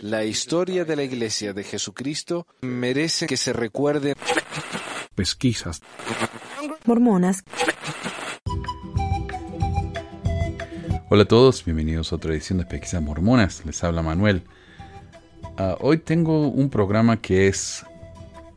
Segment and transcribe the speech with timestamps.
[0.00, 4.14] La historia de la Iglesia de Jesucristo merece que se recuerde.
[5.14, 5.82] Pesquisas.
[6.84, 7.42] Mormonas.
[11.10, 13.64] Hola a todos, bienvenidos a otra edición de Pesquisas Mormonas.
[13.66, 14.42] Les habla Manuel.
[15.58, 17.84] Ah, hoy tengo un programa que es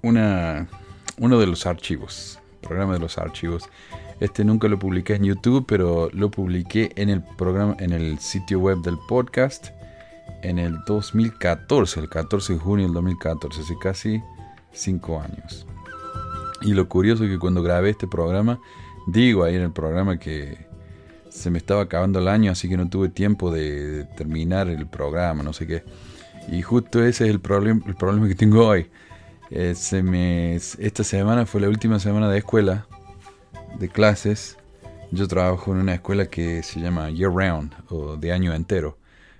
[0.01, 0.67] una,
[1.17, 2.39] uno de los archivos.
[2.61, 3.69] Programa de los archivos.
[4.19, 8.59] Este nunca lo publiqué en YouTube, pero lo publiqué en el programa, en el sitio
[8.59, 9.71] web del podcast
[10.43, 14.21] en el 2014, el 14 de junio del 2014, hace casi
[14.71, 15.65] 5 años.
[16.61, 18.59] Y lo curioso es que cuando grabé este programa,
[19.07, 20.67] digo ahí en el programa que
[21.29, 25.43] se me estaba acabando el año, así que no tuve tiempo de, terminar el programa,
[25.43, 25.83] no sé qué.
[26.49, 28.89] Y justo ese es el, problema el problema que tengo hoy.
[29.49, 29.75] Eh,
[30.79, 32.85] esta semana fue la última semana de escuela,
[33.79, 34.57] de clases.
[35.11, 38.97] Yo trabajo en una escuela que se llama Year Round, o de año entero.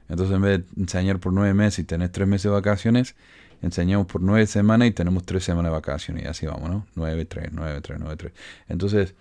[0.09, 3.15] Entonces en vez de enseñar por nueve meses y tener tres meses de vacaciones,
[3.61, 6.23] enseñamos por nueve semanas y tenemos tres semanas de vacaciones.
[6.23, 6.85] Y así vamos, ¿no?
[6.95, 8.33] Nueve, tres, nueve, tres, nueve, tres.
[8.67, 9.15] Entonces,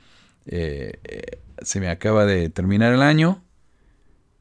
[0.47, 3.43] eh, eh, se me acaba de terminar el año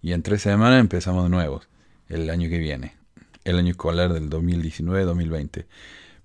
[0.01, 1.61] y en tres semanas empezamos de nuevo,
[2.09, 2.95] el año que viene,
[3.43, 5.65] el año escolar del 2019-2020.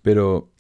[0.01, 0.51] Pero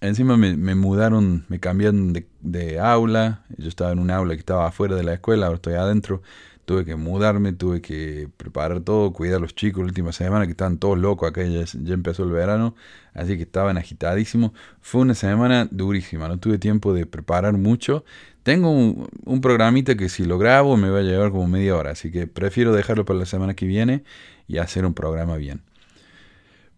[0.00, 4.66] encima me, mudaron, me cambiaron de, de, aula, yo estaba en un aula que estaba
[4.66, 6.22] afuera de la escuela, ahora estoy adentro,
[6.70, 10.52] tuve que mudarme, tuve que preparar todo, cuidar a los chicos la última semana que
[10.52, 12.76] estaban todos locos, acá ya, empezó el verano,
[13.12, 14.52] así que estaban agitadísimos.
[14.80, 18.04] Fue una semana durísima, no tuve tiempo de preparar mucho.
[18.44, 22.12] Tengo un, programita que si lo grabo me va a llevar como media hora, así
[22.12, 24.04] que prefiero dejarlo para la semana que viene
[24.46, 25.62] y hacer un programa bien.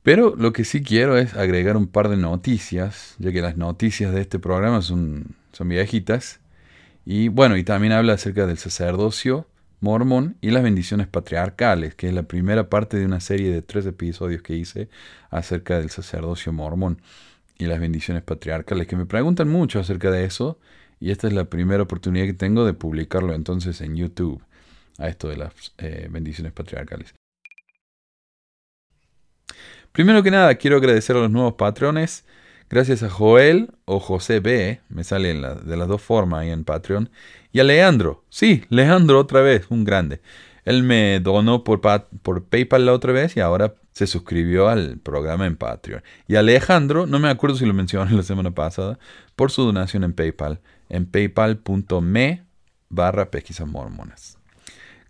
[0.03, 4.15] Pero lo que sí quiero es agregar un par de noticias, ya que las noticias
[4.15, 6.41] de este programa son, son viejitas.
[7.05, 9.49] Y bueno, y también habla acerca del sacerdocio
[9.83, 13.85] mormón y las bendiciones patriarcales, que es la primera parte de una serie de tres
[13.85, 14.89] episodios que hice
[15.29, 17.03] acerca del sacerdocio mormón
[17.59, 20.59] y las bendiciones patriarcales, que me preguntan mucho acerca de eso,
[21.01, 24.41] y esta es la primera oportunidad que tengo de publicarlo entonces en YouTube,
[24.99, 27.15] a esto de las eh, bendiciones patriarcales.
[29.91, 32.25] Primero que nada, quiero agradecer a los nuevos patrones.
[32.73, 37.11] Gracias a Joel o José B, me sale de las dos formas ahí en Patreon.
[37.53, 40.23] Y a Leandro, sí, Leandro otra vez, un grande.
[40.65, 45.57] Él me donó por, PayPal la otra vez y ahora se suscribió al programa en
[45.57, 46.03] Patreon.
[46.27, 48.99] Y Alejandro, no me acuerdo si lo mencioné la semana pasada,
[49.37, 52.47] por su donación en PayPal, en paypal.me
[52.89, 54.39] barra pesquisas mormonas.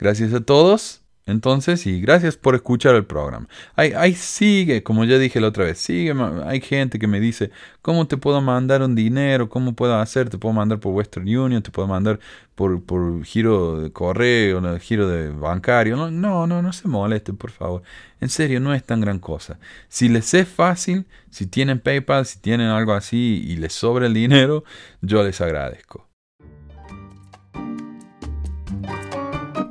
[0.00, 1.01] Gracias a todos.
[1.24, 3.46] Entonces, y gracias por escuchar el programa.
[3.76, 7.50] Hay, sigue, como ya dije la otra vez, sigue, hay gente que me dice,
[7.80, 9.48] ¿cómo te puedo mandar un dinero?
[9.48, 10.30] ¿Cómo puedo hacer?
[10.30, 12.18] Te puedo mandar por Western Union, te puedo mandar
[12.56, 15.96] por, por giro de correo, giro de bancario.
[15.96, 17.82] No, no, no, no se molesten, por favor.
[18.20, 19.58] En serio, no es tan gran cosa.
[19.88, 24.14] Si les es fácil, si tienen PayPal, si tienen algo así y les sobra el
[24.14, 24.64] dinero,
[25.02, 26.11] yo les agradezco.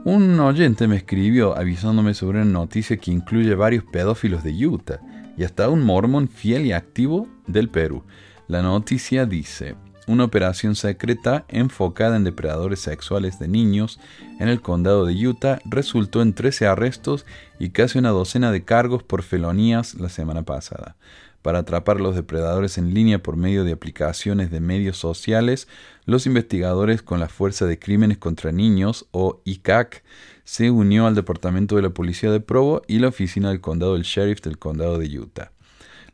[0.04, 5.00] Un oyente me escribió avisándome sobre una noticia que incluye varios pedófilos de Utah
[5.38, 8.04] y hasta un mormón fiel y activo del Perú.
[8.48, 9.76] La noticia dice,
[10.08, 14.00] una operación secreta enfocada en depredadores sexuales de niños
[14.40, 17.28] en el condado de Utah resultó en 13 arrestos
[17.60, 20.96] y casi una docena de cargos por felonías la semana pasada
[21.42, 25.68] para atrapar a los depredadores en línea por medio de aplicaciones de medios sociales,
[26.06, 30.04] los investigadores con la Fuerza de Crímenes contra Niños, o ICAC,
[30.44, 34.04] se unió al Departamento de la Policía de Provo y la Oficina del Condado del
[34.04, 35.52] Sheriff del Condado de Utah.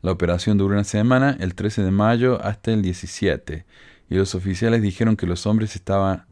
[0.00, 3.64] La operación duró una semana, el 13 de mayo hasta el 17,
[4.10, 6.24] y los oficiales dijeron que los hombres estaban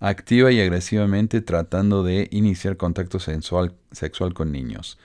[0.00, 4.98] activa y agresivamente tratando de iniciar contacto sexual, sexual con niños.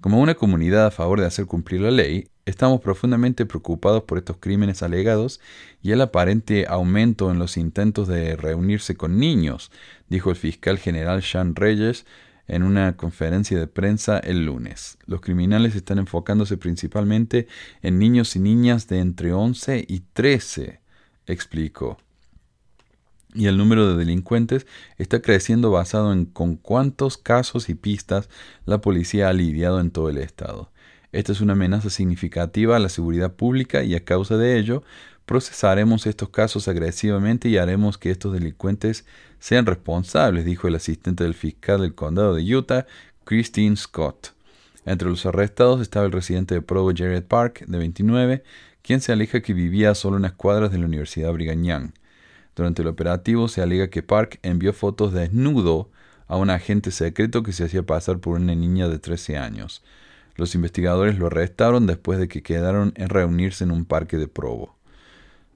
[0.00, 4.36] Como una comunidad a favor de hacer cumplir la ley, estamos profundamente preocupados por estos
[4.38, 5.40] crímenes alegados
[5.82, 9.70] y el aparente aumento en los intentos de reunirse con niños,
[10.08, 12.06] dijo el fiscal general Sean Reyes
[12.48, 14.98] en una conferencia de prensa el lunes.
[15.06, 17.46] Los criminales están enfocándose principalmente
[17.82, 20.80] en niños y niñas de entre 11 y 13,
[21.26, 21.98] explicó
[23.34, 24.66] y el número de delincuentes
[24.98, 28.28] está creciendo basado en con cuántos casos y pistas
[28.64, 30.70] la policía ha lidiado en todo el estado.
[31.12, 34.82] Esta es una amenaza significativa a la seguridad pública y a causa de ello
[35.26, 39.04] procesaremos estos casos agresivamente y haremos que estos delincuentes
[39.38, 42.86] sean responsables, dijo el asistente del fiscal del condado de Utah,
[43.24, 44.34] Christine Scott.
[44.84, 48.42] Entre los arrestados estaba el residente de Provo, Jared Park, de 29,
[48.82, 51.90] quien se aleja que vivía solo unas cuadras de la Universidad Brigham Young.
[52.56, 55.90] Durante el operativo se alega que Park envió fotos desnudo
[56.26, 59.82] a un agente secreto que se hacía pasar por una niña de 13 años.
[60.40, 64.74] Los investigadores lo arrestaron después de que quedaron en reunirse en un parque de Provo.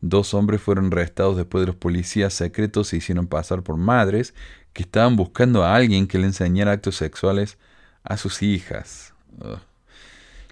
[0.02, 4.34] Dos hombres fueron arrestados después de los policías secretos se hicieron pasar por madres
[4.74, 7.56] que estaban buscando a alguien que le enseñara actos sexuales
[8.02, 9.14] a sus hijas.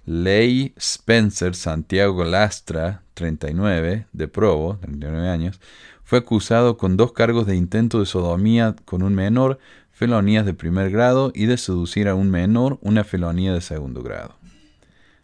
[0.06, 5.60] Ley Spencer Santiago Lastra, 39, de Provo, 39 años,
[6.04, 9.58] fue acusado con dos cargos de intento de sodomía con un menor,
[10.02, 14.34] felonías de primer grado y de seducir a un menor, una felonía de segundo grado.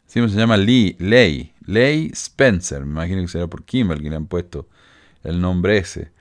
[0.06, 4.14] Así se llama Lee, Ley, Ley Spencer, me imagino que será por Kimball que le
[4.14, 4.68] han puesto
[5.24, 6.12] el nombre ese.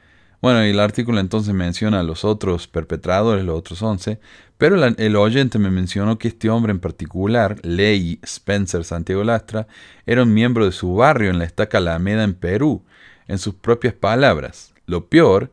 [0.41, 4.19] Bueno, y el artículo entonces menciona a los otros perpetradores, los otros 11,
[4.57, 9.67] pero el oyente me mencionó que este hombre en particular, Ley Spencer Santiago Lastra,
[10.07, 12.81] era un miembro de su barrio en la estaca Alameda en Perú,
[13.27, 14.73] en sus propias palabras.
[14.87, 15.51] Lo peor,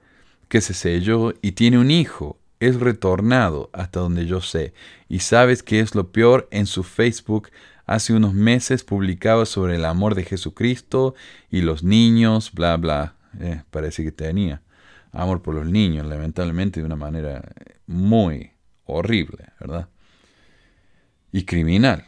[0.48, 4.72] que se selló y tiene un hijo, es retornado hasta donde yo sé.
[5.08, 7.50] Y sabes que es lo peor, en su Facebook
[7.86, 11.14] hace unos meses publicaba sobre el amor de Jesucristo
[11.50, 13.14] y los niños, bla, bla.
[13.40, 14.62] Eh, parece que tenía
[15.12, 17.42] amor por los niños, lamentablemente de una manera
[17.86, 18.52] muy
[18.84, 19.88] horrible, ¿verdad?
[21.32, 22.04] Y criminal.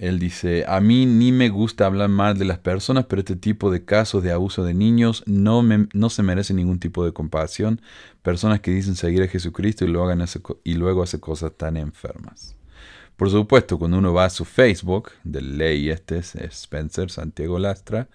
[0.00, 3.70] Él dice, a mí ni me gusta hablar mal de las personas, pero este tipo
[3.70, 7.82] de casos de abuso de niños no, no se merece ningún tipo de compasión.
[8.22, 10.26] Personas que dicen seguir a Jesucristo y luego, hagan
[10.64, 12.56] y luego hacen cosas tan enfermas.
[13.18, 18.08] Por supuesto, cuando uno va a su Facebook, de ley este es Spencer Santiago Lastra,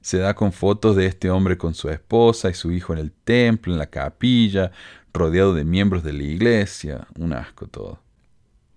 [0.00, 3.12] se da con fotos de este hombre con su esposa y su hijo en el
[3.12, 4.72] templo, en la capilla,
[5.12, 7.06] rodeado de miembros de la iglesia.
[7.18, 8.05] Un asco todo.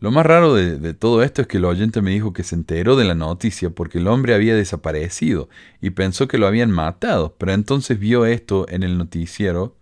[0.02, 2.96] Lo más raro de, todo esto es que el oyente me dijo que se enteró
[2.96, 5.50] de la noticia porque el hombre había desaparecido
[5.82, 9.76] y pensó que lo habían matado, pero entonces vio esto en el noticiero.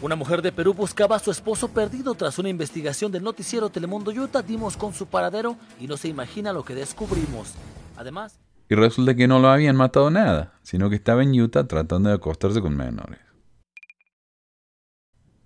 [0.00, 4.10] Una mujer de Perú buscaba a su esposo perdido tras una investigación del noticiero Telemundo
[4.10, 4.42] Utah.
[4.42, 7.52] Dimos con su paradero y no se imagina lo que descubrimos.
[7.96, 8.38] Además,
[8.68, 12.14] y resulta que no lo habían matado nada, sino que estaba en Utah tratando de
[12.14, 13.23] acostarse con menores.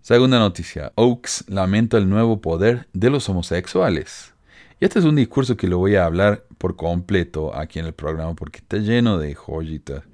[0.00, 4.33] Segunda noticia, Oaks lamenta el nuevo poder de los homosexuales.
[4.81, 7.93] Y este es un discurso que lo voy a hablar por completo aquí en el
[7.93, 10.05] programa porque está lleno de joyitas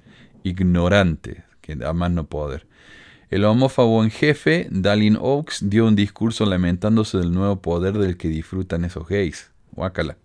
[0.43, 2.67] ignorantes que da más no poder.
[3.29, 8.27] El homófobo en jefe, Dalin Oaks, dio un discurso lamentándose del nuevo poder del que
[8.27, 9.51] disfrutan esos gays.
[9.71, 10.17] Guácala.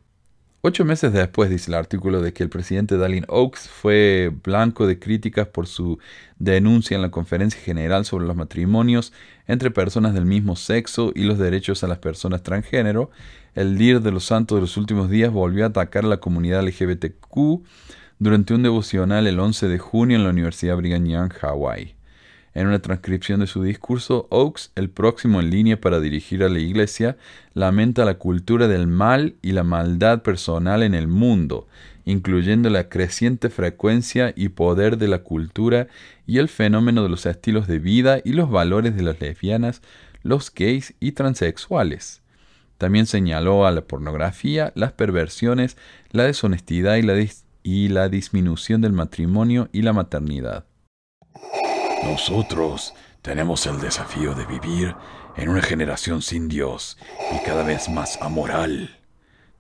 [0.63, 4.99] Ocho meses después, dice el artículo, de que el presidente Dallin Oaks fue blanco de
[4.99, 5.99] críticas por su
[6.39, 9.15] denuncia en la Conferencia General sobre los matrimonios
[9.51, 13.11] entre personas del mismo sexo y los derechos a las personas transgénero,
[13.57, 16.63] el líder de los santos de los últimos días volvió a atacar a la comunidad
[16.63, 17.65] LGBTQ
[18.21, 21.97] durante un devocional el 11 de junio en la Universidad Brigham Young, Hawái.
[22.55, 26.61] En una transcripción de su discurso, Oaks, el próximo en línea para dirigir a la
[26.61, 27.17] Iglesia,
[27.53, 31.67] lamenta la cultura del mal y la maldad personal en el mundo,
[32.11, 35.89] incluyendo la creciente frecuencia y poder de la cultura
[36.27, 39.83] y el fenómeno de los estilos de vida y los valores de las lesbianas,
[40.23, 42.23] los gays y transexuales.
[42.79, 45.77] También señaló a la pornografía, las perversiones,
[46.13, 46.97] la deshonestidad
[47.63, 50.65] y la, disminución del matrimonio y la maternidad.
[52.03, 54.95] Nosotros tenemos el desafío de vivir
[55.37, 56.97] en una generación sin Dios
[57.35, 58.99] y cada vez más amoral,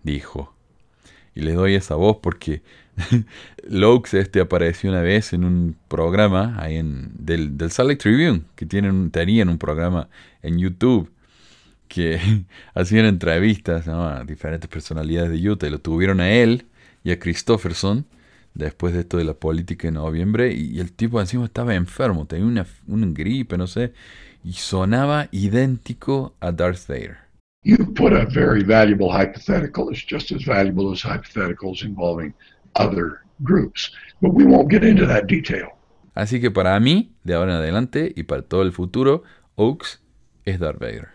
[0.03, 0.55] dijo.
[1.35, 2.63] Y le doy esa voz porque
[3.69, 8.43] Lokes este apareció una vez en un programa ahí en, del, del Salt Lake Tribune,
[8.57, 10.09] que tienen, tenían un programa
[10.43, 11.11] en YouTube
[11.89, 12.21] que
[12.75, 16.67] hacían entrevistas a diferentes personalidades de Utah y lo tuvieron a él
[17.05, 18.07] y a Christopherson
[18.55, 22.47] después de esto de la política en noviembre y el tipo encima estaba enfermo, tenía
[22.47, 23.93] una, una gripe, no sé,
[24.45, 27.30] y sonaba idéntico a Darth Vader.
[27.63, 29.91] You put a very valuable hypothetical.
[29.91, 32.33] It's just as valuable as hypotheticals involving
[32.75, 33.91] other groups.
[34.23, 35.69] But we won't get into that detail.
[36.15, 39.25] Así que para mí, de ahora en adelante y para todo el futuro,
[39.57, 40.01] Oaks
[40.47, 41.11] es Darth Vader.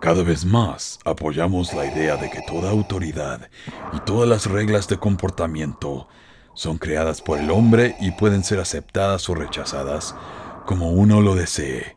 [0.00, 3.50] Cada vez más apoyamos la idea de que toda autoridad
[3.92, 6.08] y todas las reglas de comportamiento
[6.54, 10.14] son creadas por el hombre y pueden ser aceptadas o rechazadas
[10.64, 11.95] como uno lo desee.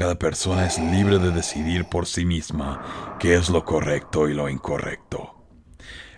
[0.00, 4.48] Cada persona es libre de decidir por sí misma qué es lo correcto y lo
[4.48, 5.34] incorrecto.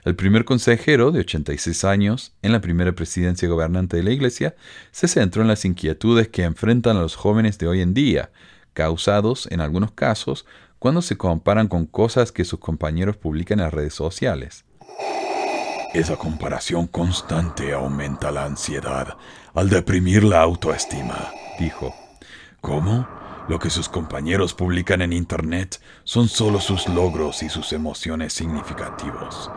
[0.04, 4.54] El primer consejero, de 86 años, en la primera presidencia gobernante de la Iglesia,
[4.92, 8.30] se centró en las inquietudes que enfrentan a los jóvenes de hoy en día,
[8.72, 10.46] causados, en algunos casos,
[10.78, 14.64] cuando se comparan con cosas que sus compañeros publican en las redes sociales.
[15.92, 19.16] Esa comparación constante aumenta la ansiedad
[19.54, 21.92] al deprimir la autoestima, dijo.
[22.60, 23.21] ¿Cómo?
[23.52, 29.50] Lo que sus compañeros publican en Internet son solo sus logros y sus emociones significativos.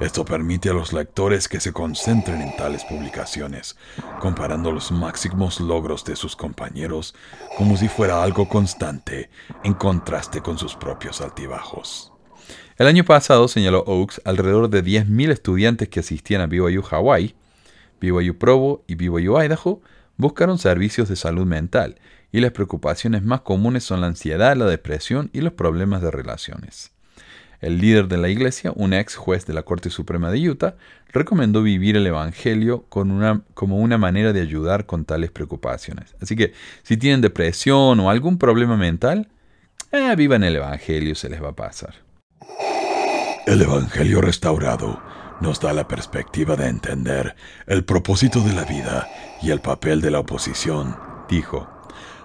[0.00, 3.76] Esto permite a los lectores que se concentren en tales publicaciones,
[4.18, 7.14] comparando los máximos logros de sus compañeros
[7.58, 9.28] como si fuera algo constante,
[9.62, 12.14] en contraste con sus propios altibajos.
[12.78, 17.34] El año pasado, señaló Oaks, alrededor de 10.000 estudiantes que asistían a BYU Hawaii,
[18.00, 19.82] BYU Provo y BYU Idaho
[20.16, 21.96] buscaron servicios de salud mental,
[22.34, 26.90] y las preocupaciones más comunes son la ansiedad, la depresión y los problemas de relaciones.
[27.60, 30.74] El líder de la iglesia, un ex juez de la Corte Suprema de Utah,
[31.12, 36.16] recomendó vivir el Evangelio como una manera de ayudar con tales preocupaciones.
[36.20, 39.28] Así que si tienen depresión o algún problema mental,
[39.92, 41.94] eh, vivan el Evangelio, se les va a pasar.
[43.46, 45.00] El Evangelio restaurado
[45.40, 47.36] nos da la perspectiva de entender
[47.68, 49.08] el propósito de la vida
[49.40, 50.96] y el papel de la oposición,
[51.28, 51.73] dijo.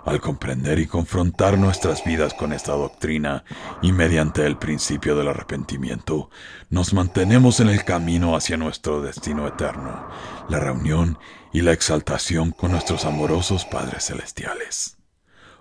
[0.09, 3.43] Al comprender y confrontar nuestras vidas con esta doctrina
[3.83, 6.31] y mediante el principio del arrepentimiento,
[6.71, 10.07] nos mantenemos en el camino hacia nuestro destino eterno,
[10.49, 11.19] la reunión
[11.53, 14.97] y la exaltación con nuestros amorosos Padres Celestiales.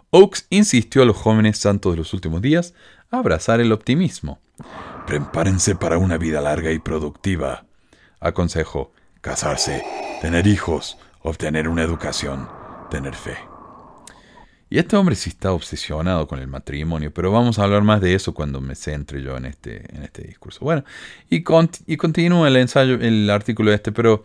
[0.09, 2.73] Oaks insistió a los jóvenes santos de los últimos días
[3.11, 4.41] a abrazar el optimismo.
[5.07, 7.67] Prepárense para una vida larga y productiva.
[8.19, 9.85] Aconsejó casarse,
[10.23, 12.49] tener hijos, obtener una educación,
[12.89, 13.48] tener fe.
[14.71, 18.15] Y este hombre sí está obsesionado con el matrimonio, pero vamos a hablar más de
[18.15, 20.61] eso cuando me centre yo en este, en este discurso.
[20.61, 20.85] Bueno,
[21.31, 21.43] y,
[21.87, 24.25] y continúa el ensayo, el artículo este, pero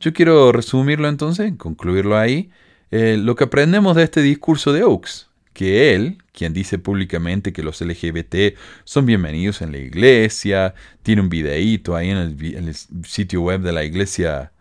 [0.00, 2.50] yo quiero resumirlo entonces, concluirlo ahí.
[2.90, 7.62] Eh, lo que aprendemos de este discurso de Oaks, que él, quien dice públicamente que
[7.62, 13.62] los LGBT son bienvenidos en la iglesia, tiene un videíto ahí en el, sitio web
[13.62, 14.52] de la iglesia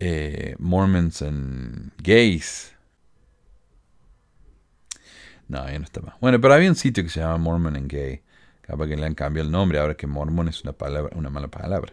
[0.00, 2.73] eh, Mormons and Gays,
[5.48, 6.14] no, ya no está más.
[6.20, 8.22] Bueno, pero había un sitio que se llama Mormon and Gay.
[8.62, 11.48] Capaz que le han cambiado el nombre ahora que Mormon es una, palabra, una mala
[11.48, 11.92] palabra.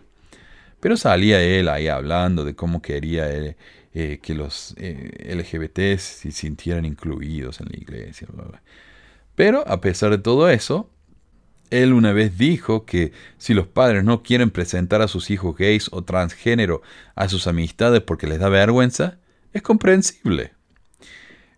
[0.79, 6.85] Pero salía él ahí hablando de cómo quería eh, que los eh, LGBT se sintieran
[6.85, 8.27] incluidos en la iglesia.
[9.35, 10.89] Pero a pesar de todo eso,
[11.71, 15.89] él una vez dijo que si los padres no quieren presentar a sus hijos gays
[15.91, 16.81] o transgénero
[17.15, 19.19] a sus amistades porque les da vergüenza,
[19.53, 20.53] es comprensible.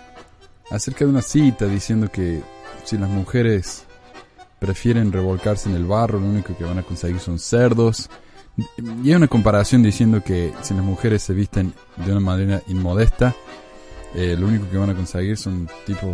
[0.72, 2.42] acerca de una cita diciendo que
[2.84, 3.86] si las mujeres
[4.60, 8.10] prefieren revolcarse en el barro, lo único que van a conseguir son cerdos.
[9.04, 13.36] Y hay una comparación diciendo que si las mujeres se visten de una manera inmodesta,
[14.16, 16.10] eh, lo único que van a conseguir son tipos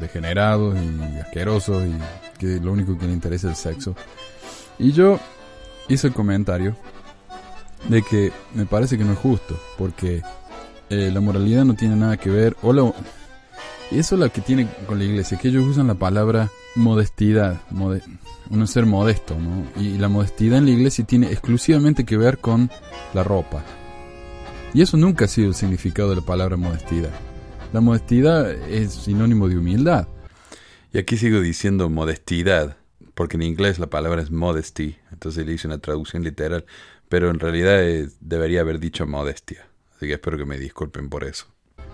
[0.00, 3.94] degenerados y asquerosos y que lo único que les interesa es el sexo.
[4.78, 5.18] Y yo
[5.88, 6.76] hice el comentario
[7.88, 10.22] de que me parece que no es justo, porque
[10.90, 12.72] eh, la moralidad no tiene nada que ver, o
[13.90, 17.62] y eso es lo que tiene con la iglesia, que ellos usan la palabra modestidad,
[18.50, 19.64] uno ser modesto, ¿no?
[19.80, 22.70] Y la modestidad en la iglesia tiene exclusivamente que ver con
[23.14, 23.64] la ropa.
[24.74, 27.10] Y eso nunca ha sido el significado de la palabra modestidad.
[27.72, 30.06] La modestidad es sinónimo de humildad.
[30.92, 32.76] Y aquí sigo diciendo modestidad,
[33.14, 36.66] porque en inglés la palabra es modesty, entonces le hice una traducción literal,
[37.08, 39.66] pero en realidad eh, debería haber dicho modestia.
[39.96, 41.46] Así que espero que me disculpen por eso.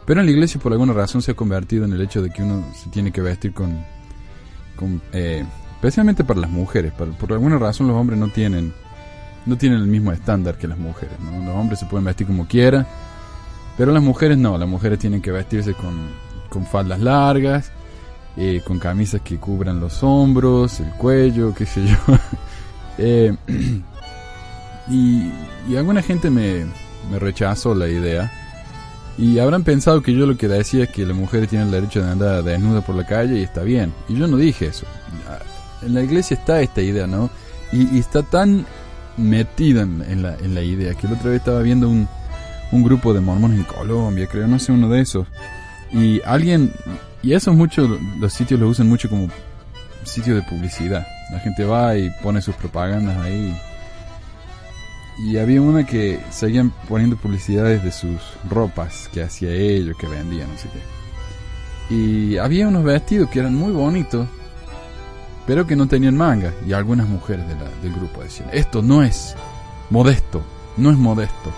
[0.06, 2.42] Pero en la iglesia por alguna razón se ha convertido en el hecho de que
[2.42, 3.84] uno se tiene que vestir con...
[4.76, 5.44] con eh,
[5.76, 6.92] especialmente para las mujeres.
[6.92, 8.72] por alguna razón los hombres no tienen
[9.46, 11.14] no tienen el mismo estándar que las mujeres.
[11.20, 12.86] Los hombres se pueden vestir como quieran,
[13.76, 14.56] pero las mujeres no.
[14.58, 16.08] Las mujeres tienen que vestirse con,
[16.48, 17.70] con faldas largas,
[18.36, 21.96] eh, con camisas que cubran los hombros, el cuello, qué sé yo.
[22.98, 23.36] eh,
[24.88, 25.30] y,
[25.76, 26.66] alguna gente me,
[27.10, 28.30] me, rechazó la idea
[29.16, 32.02] Y habrán pensado que yo lo que decía es que las mujeres tienen el derecho
[32.02, 33.92] de andar desnuda por la calle y está bien.
[34.08, 34.86] Y yo no dije eso.
[35.82, 37.30] En la iglesia está esta idea, ¿no?
[37.72, 38.66] Y, y está tan
[39.16, 42.08] metida en, en, la, en la idea que la otra vez estaba viendo un,
[42.72, 45.26] un grupo de mormones en Colombia, creo, no sé, uno de esos.
[45.92, 46.72] Y alguien,
[47.22, 47.88] y eso mucho,
[48.18, 49.28] los sitios lo usan mucho como
[50.02, 51.06] sitio de publicidad.
[51.32, 53.56] La gente va y pone sus propagandas ahí.
[55.18, 60.50] Y había una que seguían poniendo publicidades de sus ropas que hacía ellos, que vendían,
[60.50, 61.94] no sé qué.
[61.94, 64.26] Y había unos vestidos que eran muy bonitos,
[65.46, 66.52] pero que no tenían manga.
[66.66, 67.44] Y algunas mujeres
[67.82, 69.36] del grupo decían, esto no es
[69.90, 70.42] modesto,
[70.76, 71.52] no es modesto.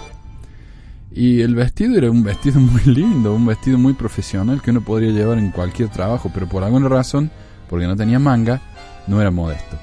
[1.12, 5.12] Y el vestido era un vestido muy lindo, un vestido muy profesional que uno podría
[5.12, 7.30] llevar en cualquier trabajo, pero por alguna razón,
[7.70, 8.60] porque no tenía manga,
[9.06, 9.78] no era modesto.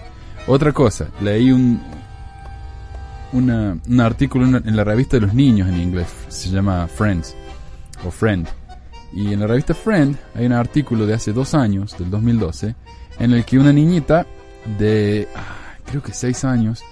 [0.45, 1.81] Otra cosa, leí un,
[3.33, 7.35] una, un artículo en, la revista de los niños en inglés, se llama Friends,
[8.05, 8.47] o Friend.
[9.11, 12.75] Y en la revista Friend hay un artículo de hace dos años, del 2012,
[13.19, 14.25] en el que una niñita
[14.79, 16.83] de, ah, creo que seis años,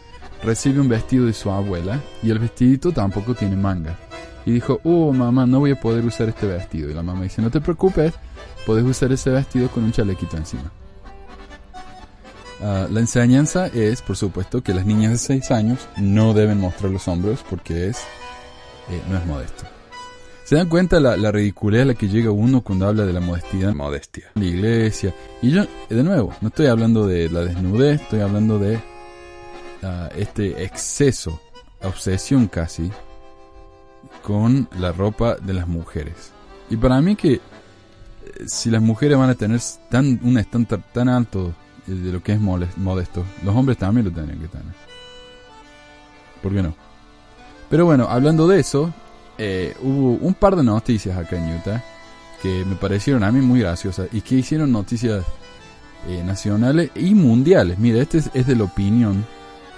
[0.43, 3.97] recibe un vestido de su abuela y el vestidito tampoco tiene manga.
[4.45, 6.89] Y dijo, oh mamá, no voy a poder usar este vestido.
[6.89, 8.13] Y la mamá dice, no te preocupes,
[8.65, 10.71] puedes usar ese vestido con un chalequito encima.
[12.61, 16.91] Uh, la enseñanza es, por supuesto, que las niñas de 6 años no deben mostrar
[16.91, 17.97] los hombros porque es
[18.89, 19.63] eh, no es modesto.
[20.43, 23.19] ¿Se dan cuenta la, la ridiculez a la que llega uno cuando habla de la
[23.19, 23.73] modestia?
[23.73, 24.31] Modestia.
[24.35, 25.15] La iglesia.
[25.41, 30.63] Y yo, de nuevo, no estoy hablando de la desnudez, estoy hablando de uh, este
[30.63, 31.41] exceso,
[31.81, 32.91] obsesión casi,
[34.21, 36.31] con la ropa de las mujeres.
[36.69, 37.39] Y para mí que
[38.45, 41.53] si las mujeres van a tener tan, un estándar tan alto
[41.95, 44.73] de lo que es modesto, los hombres también lo tendrían que tener.
[46.41, 46.73] ¿Por qué no?
[47.69, 48.93] Pero bueno, hablando de eso,
[49.37, 51.83] eh, hubo un par de noticias acá en Utah
[52.41, 55.23] que me parecieron a mí muy graciosas y que hicieron noticias
[56.07, 57.77] eh, nacionales y mundiales.
[57.77, 59.23] Mira, este es, es de la opinión,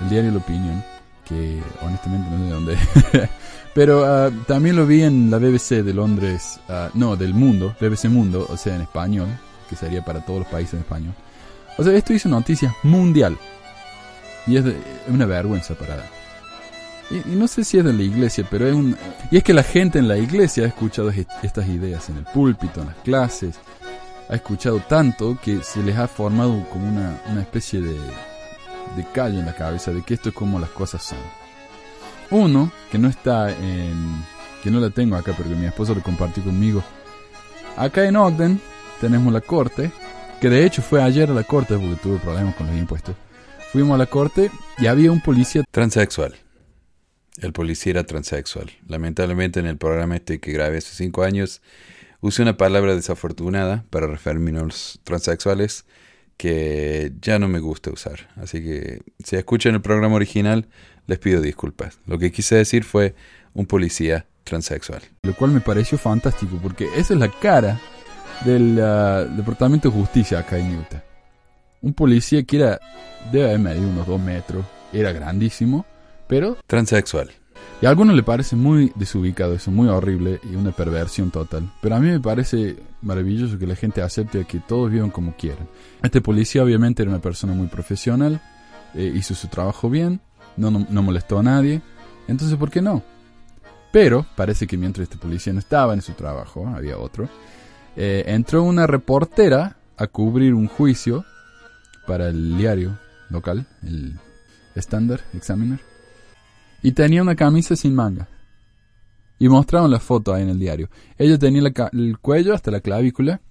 [0.01, 0.83] el diario La Opinión,
[1.25, 3.29] que honestamente no sé de dónde.
[3.73, 8.05] Pero uh, también lo vi en la BBC de Londres, uh, no, del mundo, BBC
[8.05, 9.27] Mundo, o sea, en español,
[9.69, 11.13] que sería para todos los países en español.
[11.77, 13.37] O sea, esto hizo noticia mundial.
[14.45, 14.75] Y es, de,
[15.07, 16.09] una vergüenza para...
[17.09, 18.95] Y, y, no sé si es de la iglesia, pero es un...
[19.31, 22.81] Y es que la gente en la iglesia ha escuchado estas ideas en el púlpito,
[22.81, 23.55] en las clases.
[24.29, 27.93] Ha escuchado tanto que se les ha formado como una, una especie de,
[28.95, 31.17] de callo en la cabeza de que esto es como las cosas son.
[32.29, 34.23] Uno, que no está en...
[34.63, 36.83] que no la tengo acá porque mi esposo lo compartió conmigo.
[37.77, 38.61] Acá en Ogden
[39.01, 39.91] tenemos la corte,
[40.43, 43.15] que de hecho fue ayer a la corte porque tuve problemas con los impuestos.
[43.71, 46.35] Fuimos a la corte y había un policía transexual.
[47.37, 48.69] El policía era transexual.
[48.85, 51.61] Lamentablemente en el programa este que grabé hace cinco años
[52.19, 55.85] usé una palabra desafortunada para referirme a los transexuales
[56.35, 58.27] que ya no me gusta usar.
[58.35, 60.67] Así que si escuchan el programa original,
[61.07, 61.99] les pido disculpas.
[62.05, 63.15] Lo que quise decir fue
[63.53, 65.03] un policía transexual.
[65.21, 67.79] Lo cual me pareció fantástico porque esa es la cara
[68.45, 71.03] del uh, Departamento de Justicia acá en Utah.
[71.81, 72.79] Un policía que era,
[73.31, 75.85] debe haber medido unos dos metros, era grandísimo,
[76.27, 76.57] pero...
[76.67, 77.31] Transexual.
[77.81, 81.69] Y a algunos le parece muy desubicado eso, muy horrible y una perversión total.
[81.81, 85.67] Pero a mí me parece maravilloso que la gente acepte que todos vivan como quieran.
[86.01, 88.41] Este policía obviamente era una persona muy profesional,
[88.93, 90.21] eh, hizo su trabajo bien,
[90.55, 91.81] no, no, no, molestó a nadie,
[92.27, 93.03] entonces ¿por qué no?
[93.91, 97.27] Pero parece que mientras este policía no estaba en su trabajo, había otro,
[97.95, 101.25] eh, entró una reportera a cubrir un juicio
[102.07, 102.97] para el diario
[103.29, 104.19] local, el
[104.75, 105.79] Standard Examiner,
[106.81, 108.27] y tenía una camisa sin manga.
[109.39, 110.89] Y mostraron la foto ahí en el diario.
[111.17, 113.41] Ella tenía el cuello hasta la clavícula,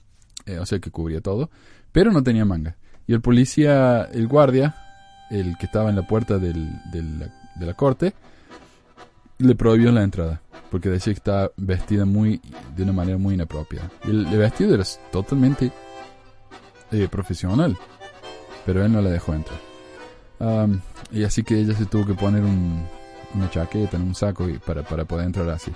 [0.46, 1.50] eh, o sea que cubría todo,
[1.92, 2.76] pero no tenía manga.
[3.07, 4.76] Y el policía, el guardia,
[5.31, 6.55] el que estaba en la puerta de
[7.61, 8.14] la corte,
[9.38, 10.41] le prohibió la entrada.
[10.72, 12.40] Porque decía que estaba vestida muy,
[12.74, 13.90] de una manera muy inapropiada.
[14.04, 15.70] Y el, el vestido era totalmente
[16.90, 17.76] eh, profesional.
[18.66, 19.61] Pero él no la dejó entrar.
[20.40, 20.80] Um,
[21.12, 22.85] y así que ella se tuvo que poner un,
[23.35, 25.70] una chaqueta, en un saco y para, para poder entrar así.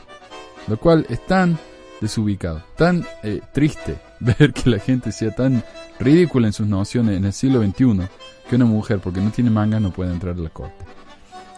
[0.67, 1.59] Lo cual es tan
[2.01, 5.63] desubicado, tan eh, triste ver que la gente sea tan
[6.01, 8.09] ridícula en sus nociones en el siglo XXI
[8.49, 10.85] que una mujer, porque no tiene manga, no puede entrar a la corte.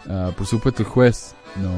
[0.09, 1.71] Uh, por supuesto, el juez no,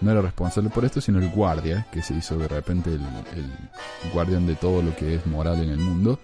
[0.00, 3.02] no, era responsable por esto, sino el guardia, que se hizo de repente el,
[3.36, 6.18] el guardián de todo lo que es moral en el mundo.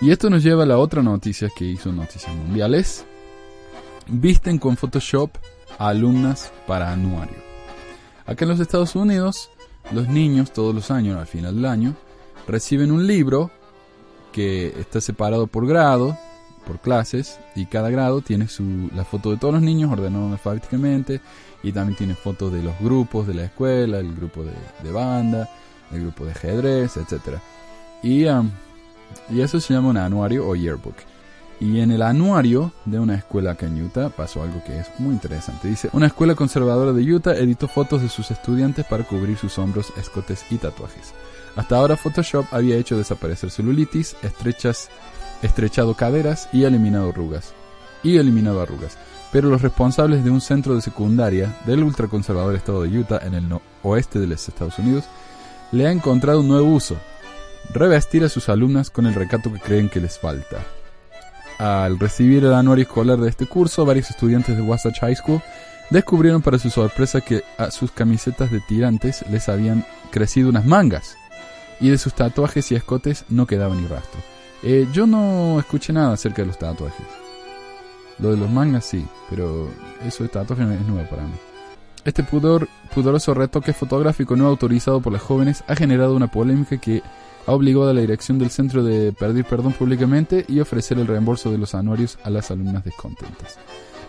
[0.00, 3.04] Y esto nos lleva a la otra noticia que hizo Noticias Mundiales.
[4.06, 5.30] Visten con Photoshop
[5.78, 7.36] a alumnas para anuario.
[8.26, 9.50] Acá en los Estados Unidos
[9.92, 11.94] los niños todos los años, al final del año,
[12.46, 13.50] reciben un libro
[14.32, 16.18] que está separado por grado,
[16.66, 21.20] por clases, y cada grado tiene su, la foto de todos los niños ordenado alfabéticamente,
[21.62, 24.52] y también tiene fotos de los grupos de la escuela, el grupo de,
[24.82, 25.48] de banda,
[25.92, 27.38] el grupo de ajedrez, etc.
[28.02, 28.50] Y, um,
[29.30, 30.96] y eso se llama un anuario o yearbook.
[31.58, 35.14] Y en el anuario de una escuela acá en Utah pasó algo que es muy
[35.14, 35.68] interesante.
[35.68, 39.90] Dice, una escuela conservadora de Utah editó fotos de sus estudiantes para cubrir sus hombros,
[39.96, 41.14] escotes y tatuajes.
[41.56, 44.90] Hasta ahora Photoshop había hecho desaparecer celulitis, estrechas,
[45.46, 47.54] estrechado caderas y eliminado arrugas.
[48.02, 48.98] Y eliminado arrugas.
[49.32, 53.48] Pero los responsables de un centro de secundaria del ultraconservador estado de Utah en el
[53.82, 55.04] oeste de los Estados Unidos
[55.72, 56.96] le han encontrado un nuevo uso.
[57.72, 60.58] Revestir a sus alumnas con el recato que creen que les falta.
[61.58, 65.42] Al recibir el anuario escolar de este curso, varios estudiantes de Wasatch High School
[65.90, 71.16] descubrieron para su sorpresa que a sus camisetas de tirantes les habían crecido unas mangas
[71.80, 74.20] y de sus tatuajes y escotes no quedaba ni rastro.
[74.62, 77.06] Eh, yo no escuché nada acerca de los tatuajes.
[78.18, 79.68] Lo de los mangas sí, pero
[80.04, 81.34] eso de tatuajes es nuevo para mí.
[82.04, 87.02] Este pudor, pudoroso retoque fotográfico no autorizado por las jóvenes ha generado una polémica que
[87.46, 91.50] ha obligado a la dirección del centro de pedir perdón públicamente y ofrecer el reembolso
[91.50, 93.58] de los anuarios a las alumnas descontentas.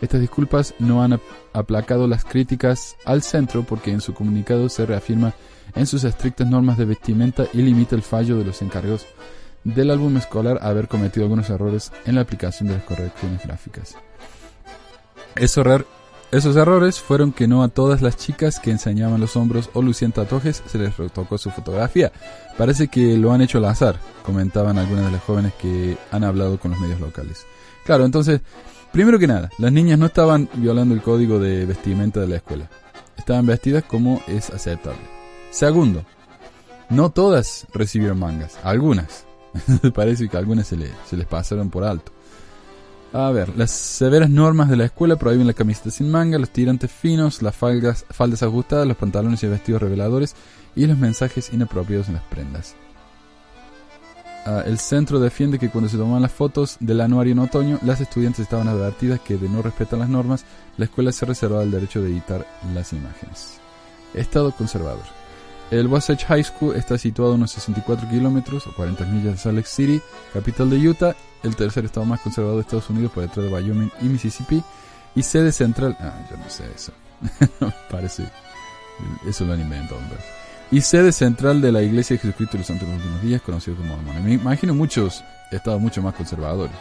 [0.02, 1.20] Estas disculpas no han
[1.54, 5.34] aplacado las críticas al centro porque en su comunicado se reafirma
[5.76, 9.08] en sus estrictas normas de vestimenta y limita el fallo de los encargos
[9.74, 13.96] del álbum escolar haber cometido algunos errores en la aplicación de las correcciones gráficas.
[15.36, 15.64] Eso,
[16.32, 20.14] esos errores fueron que no a todas las chicas que enseñaban los hombros o lucían
[20.14, 22.12] tatuajes se les retocó su fotografía.
[22.58, 26.60] Parece que lo han hecho al azar, comentaban algunas de las jóvenes que han hablado
[26.60, 27.46] con los medios locales.
[27.86, 28.42] Claro, entonces,
[28.92, 32.70] primero que nada, las niñas no estaban violando el código de vestimenta de la escuela.
[33.18, 35.02] Estaban vestidas como es aceptable.
[35.52, 36.06] Segundo,
[36.90, 39.27] no todas recibieron mangas, algunas.
[39.94, 42.12] Parece que algunas se, les pasaron por alto.
[43.14, 46.92] A ver, las severas normas de la escuela prohíben la camiseta sin manga, los tirantes
[46.92, 50.36] finos, las faldas, faldas ajustadas, los pantalones y vestidos reveladores
[50.76, 52.76] y los mensajes inapropiados en las prendas.
[54.46, 58.00] Ah, el centro defiende que cuando se toman las fotos del anuario en otoño, las
[58.00, 60.46] estudiantes estaban advertidas que de no respetar las normas,
[60.78, 63.60] la escuela se reservaba el derecho de editar las imágenes.
[64.14, 65.17] Estado conservador.
[65.70, 69.58] El Wasatch High School está situado a unos 64 kilómetros o 40 millas de Salt
[69.58, 70.02] Lake City,
[70.34, 73.92] capital de Utah, el tercer estado más conservador de Estados Unidos por detrás de Wyoming
[74.02, 74.64] y Mississippi,
[75.14, 75.98] y sede central.
[76.00, 76.94] Ah, yo no sé eso.
[77.92, 78.30] Parece.
[79.28, 80.18] Eso lo inventado, hombre.
[80.72, 83.42] Y sede central de la Iglesia de Jesucristo de los Santos de los Últimos Días,
[83.42, 84.24] conocido como Mormon.
[84.24, 86.76] Me imagino muchos estados mucho más conservadores.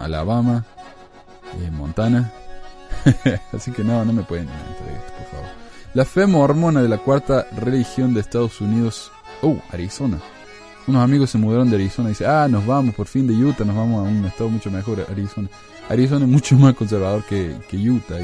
[0.00, 0.64] Alabama,
[1.60, 2.30] eh, Montana.
[3.52, 5.59] Así que no, no me pueden esto, por favor.
[5.92, 9.10] La fe mormona de la cuarta religión de Estados Unidos.
[9.42, 10.20] Oh, Arizona.
[10.86, 13.64] Unos amigos se mudaron de Arizona y dicen, ah, nos vamos por fin de Utah,
[13.64, 15.48] nos vamos a un estado mucho mejor, Arizona.
[15.88, 18.18] Arizona es mucho más conservador que, que Utah.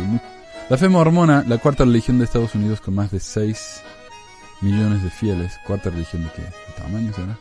[0.70, 3.82] La fe mormona, la cuarta religión de Estados Unidos con más de 6
[4.60, 5.58] millones de fieles.
[5.66, 6.42] ¿Cuarta religión de qué?
[6.42, 7.36] ¿De tamaño será?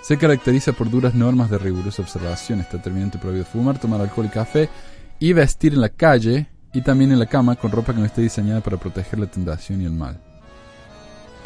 [0.00, 2.60] Se caracteriza por duras normas de rigurosa observación.
[2.60, 4.70] Está terminante prohibido fumar, tomar alcohol y café
[5.18, 8.20] y vestir en la calle y también en la cama con ropa que no esté
[8.20, 10.20] diseñada para proteger la tentación y el mal.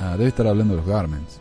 [0.00, 1.40] Ah, debe estar hablando de los garments.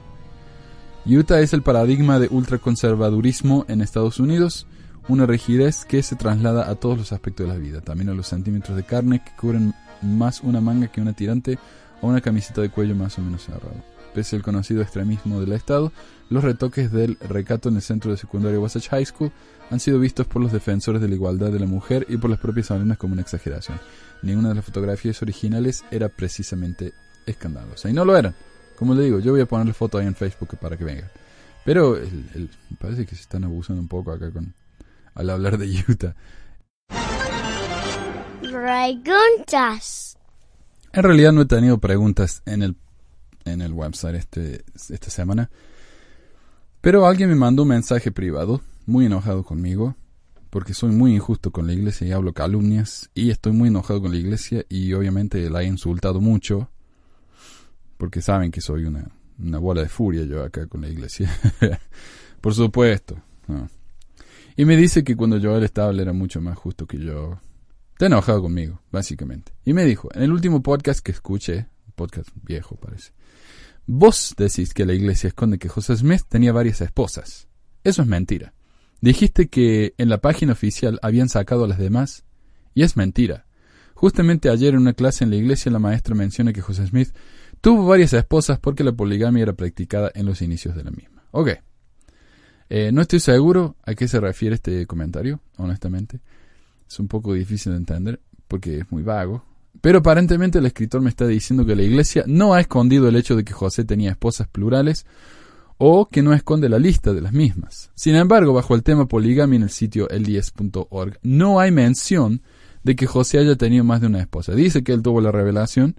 [1.07, 4.67] Utah es el paradigma de ultraconservadurismo en Estados Unidos,
[5.07, 8.27] una rigidez que se traslada a todos los aspectos de la vida, también a los
[8.27, 9.73] centímetros de carne que cubren
[10.03, 11.57] más una manga que una tirante
[11.99, 13.83] o una camiseta de cuello más o menos cerrado.
[14.13, 15.91] Pese al conocido extremismo del Estado,
[16.29, 19.31] los retoques del recato en el centro de secundaria Wasatch High School
[19.69, 22.39] han sido vistos por los defensores de la igualdad de la mujer y por las
[22.39, 23.79] propias alumnas como una exageración.
[24.23, 26.93] Ninguna de las fotografías originales era precisamente
[27.25, 27.89] escandalosa.
[27.89, 28.35] Y no lo eran.
[28.77, 31.09] Como le digo, yo voy a ponerle foto ahí en Facebook para que vengan.
[31.65, 34.53] Pero el, parece que se están abusando un poco acá con
[35.13, 36.15] al hablar de Utah.
[38.41, 40.17] Preguntas.
[40.93, 42.75] En realidad no he tenido preguntas en el,
[43.45, 45.51] en el website este, esta semana.
[46.81, 49.95] Pero alguien me mandó un mensaje privado muy enojado conmigo
[50.49, 54.11] porque soy muy injusto con la iglesia y hablo calumnias y estoy muy enojado con
[54.11, 56.69] la iglesia y obviamente la he insultado mucho
[57.97, 61.29] porque saben que soy una, una bola de furia yo acá con la iglesia.
[62.41, 63.21] Por supuesto.
[64.55, 67.39] Y me dice que cuando era estable era mucho más justo que yo.
[67.91, 69.51] Está enojado conmigo, básicamente.
[69.65, 73.11] Y me dijo, en el último podcast que escuché, podcast viejo parece,
[73.85, 77.49] vos decís que la iglesia esconde que José Smith tenía varias esposas.
[77.83, 78.53] Eso es mentira.
[79.01, 82.25] Dijiste que en la página oficial habían sacado a las demás,
[82.73, 83.45] y es mentira.
[83.93, 87.09] Justamente ayer en una clase en la iglesia la maestra menciona que José Smith
[87.61, 91.23] Tuvo varias esposas porque la poligamia era practicada en los inicios de la misma.
[91.31, 91.49] Ok.
[92.69, 96.21] Eh, no estoy seguro a qué se refiere este comentario, honestamente.
[96.87, 99.43] Es un poco difícil de entender porque es muy vago.
[99.81, 103.35] Pero aparentemente el escritor me está diciendo que la iglesia no ha escondido el hecho
[103.35, 105.05] de que José tenía esposas plurales
[105.81, 107.89] o que no esconde la lista de las mismas.
[107.95, 112.43] Sin embargo, bajo el tema poligamia en el sitio el10.org no hay mención
[112.83, 114.53] de que José haya tenido más de una esposa.
[114.53, 115.95] Dice que él tuvo la revelación,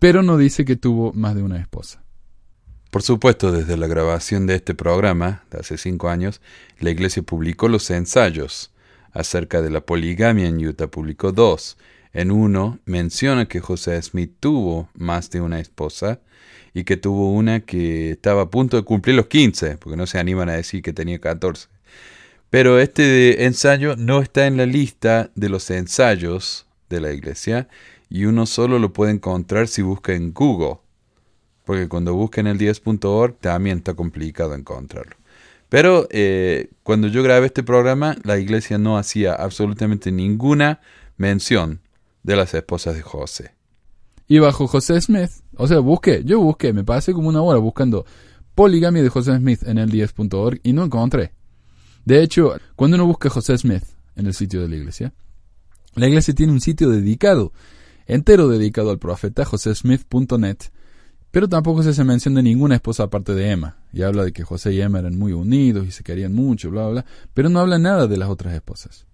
[0.00, 2.02] pero no dice que tuvo más de una esposa.
[2.90, 6.40] Por supuesto, desde la grabación de este programa, de hace cinco años,
[6.80, 8.72] la iglesia publicó los ensayos
[9.12, 10.88] acerca de la poligamia en Utah.
[10.88, 11.78] Publicó dos.
[12.12, 16.20] En uno menciona que José Smith tuvo más de una esposa
[16.74, 20.18] y que tuvo una que estaba a punto de cumplir los 15, porque no se
[20.18, 21.68] animan a decir que tenía 14.
[22.50, 27.68] Pero este ensayo no está en la lista de los ensayos de la iglesia
[28.08, 30.78] y uno solo lo puede encontrar si busca en Google,
[31.64, 35.16] porque cuando busca en el 10.org también está complicado encontrarlo.
[35.68, 40.80] Pero eh, cuando yo grabé este programa, la iglesia no hacía absolutamente ninguna
[41.16, 41.80] mención
[42.24, 43.52] de las esposas de José.
[44.30, 48.06] Y bajo José Smith, o sea, busqué, yo busqué, me pasé como una hora buscando
[48.54, 51.32] poligamia de José Smith en el 10.org y no encontré.
[52.04, 53.82] De hecho, cuando uno busca José Smith
[54.14, 55.12] en el sitio de la iglesia,
[55.96, 57.52] la iglesia tiene un sitio dedicado,
[58.06, 60.58] entero dedicado al profeta, josesmith.net,
[61.32, 64.44] pero tampoco se hace mención de ninguna esposa aparte de Emma, y habla de que
[64.44, 67.58] José y Emma eran muy unidos y se querían mucho, bla, bla, bla, pero no
[67.58, 69.08] habla nada de las otras esposas.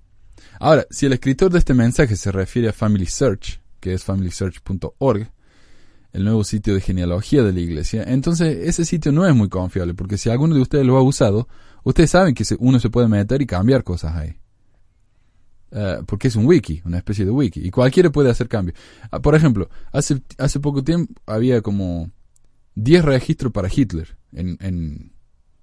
[0.61, 5.31] Ahora, si el escritor de este mensaje se refiere a Family Search, que es familysearch.org,
[6.13, 9.95] el nuevo sitio de genealogía de la iglesia, entonces ese sitio no es muy confiable,
[9.95, 11.47] porque si alguno de ustedes lo ha usado,
[11.85, 14.35] ustedes saben que uno se puede meter y cambiar cosas ahí.
[15.71, 18.77] Eh, porque es un wiki, una especie de wiki, y cualquiera puede hacer cambios.
[19.13, 22.11] Ah, por ejemplo, hace, hace poco tiempo había como
[22.75, 25.13] 10 registros para Hitler en, en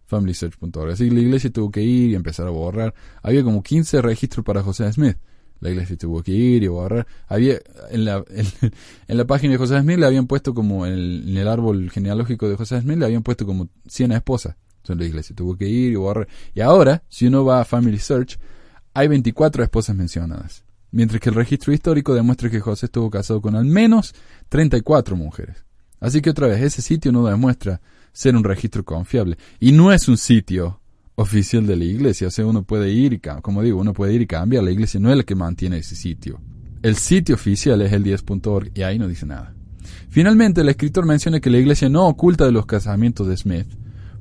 [0.06, 2.94] familysearch.org, así que la iglesia tuvo que ir y empezar a borrar.
[3.22, 5.18] Había como 15 registros para José Smith
[5.64, 7.08] la iglesia tuvo que ir y borrar.
[7.28, 7.58] Había,
[7.90, 8.24] en la,
[9.08, 12.58] en, la página de José Smith le habían puesto como, en el, árbol genealógico de
[12.58, 14.56] José Smith le habían puesto como 100 esposas.
[14.78, 16.28] Entonces la iglesia tuvo que ir y borrar.
[16.54, 18.38] Y ahora, si uno va a Family Search,
[18.94, 20.66] hay 24 esposas mencionadas.
[20.92, 24.14] Mientras que el registro histórico demuestra que José estuvo casado con al menos
[24.50, 25.66] 34 mujeres.
[26.02, 29.38] Así que otra vez, ese sitio no demuestra ser un registro confiable.
[29.62, 30.82] Y no es un sitio
[31.16, 32.28] oficial de la iglesia.
[32.28, 34.64] O sea, uno puede ir y, como digo, uno puede ir y cambiar.
[34.64, 36.40] La iglesia no es la que mantiene ese sitio.
[36.82, 39.54] El sitio oficial es el 10.org y ahí no dice nada.
[40.10, 43.68] Finalmente, el escritor menciona que la iglesia no oculta de los casamientos de Smith,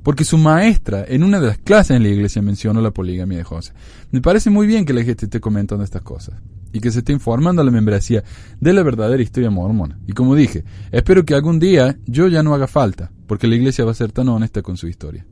[0.01, 3.43] porque su maestra en una de las clases en la iglesia mencionó la poligamia de
[3.43, 3.73] José.
[4.11, 6.35] Me parece muy bien que la gente esté comentando estas cosas
[6.71, 8.23] y que se esté informando a la membresía
[8.59, 9.99] de la verdadera historia mormona.
[10.07, 13.85] Y como dije, espero que algún día yo ya no haga falta, porque la iglesia
[13.85, 15.25] va a ser tan honesta con su historia.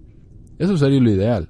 [0.62, 1.50] Eso sería lo ideal.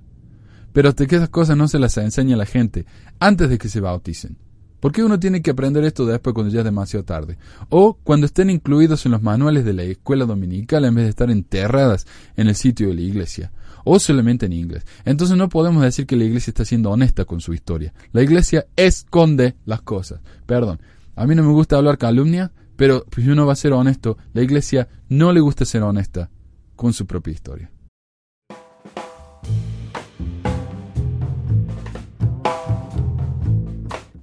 [0.71, 2.85] Pero hasta que esas cosas no se las enseña a la gente
[3.19, 4.37] antes de que se bauticen.
[4.79, 7.37] ¿Por qué uno tiene que aprender esto después cuando ya es demasiado tarde?
[7.67, 11.29] O cuando estén incluidos en los manuales de la escuela dominical en vez de estar
[11.29, 13.51] enterradas en el sitio de la iglesia.
[13.83, 14.85] O solamente en inglés.
[15.03, 17.93] Entonces no podemos decir que la iglesia está siendo honesta con su historia.
[18.13, 20.21] La iglesia esconde las cosas.
[20.45, 20.79] Perdón.
[21.17, 24.41] A mí no me gusta hablar calumnia, pero si uno va a ser honesto, la
[24.41, 26.29] iglesia no le gusta ser honesta
[26.77, 27.69] con su propia historia.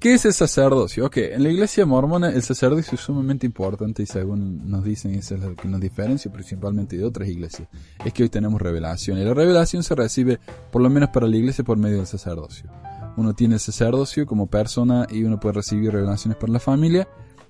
[0.00, 1.06] ¿Qué es el sacerdocio?
[1.06, 5.28] Ok, en la iglesia mormona el sacerdocio es sumamente importante y según nos dicen es
[5.32, 7.68] lo que nos diferencia principalmente de otras iglesias.
[8.04, 10.38] Es que hoy tenemos revelación y la revelación se recibe
[10.70, 12.70] por lo menos para la iglesia por medio del sacerdocio.
[13.16, 17.08] Uno tiene el sacerdocio como persona y uno puede recibir revelaciones para la familia,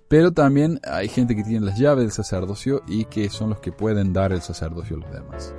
[0.09, 3.73] pero también hay gente que tiene las llaves del sacerdocio y que son los que
[3.73, 5.55] pueden dar el sacerdocio a los demás.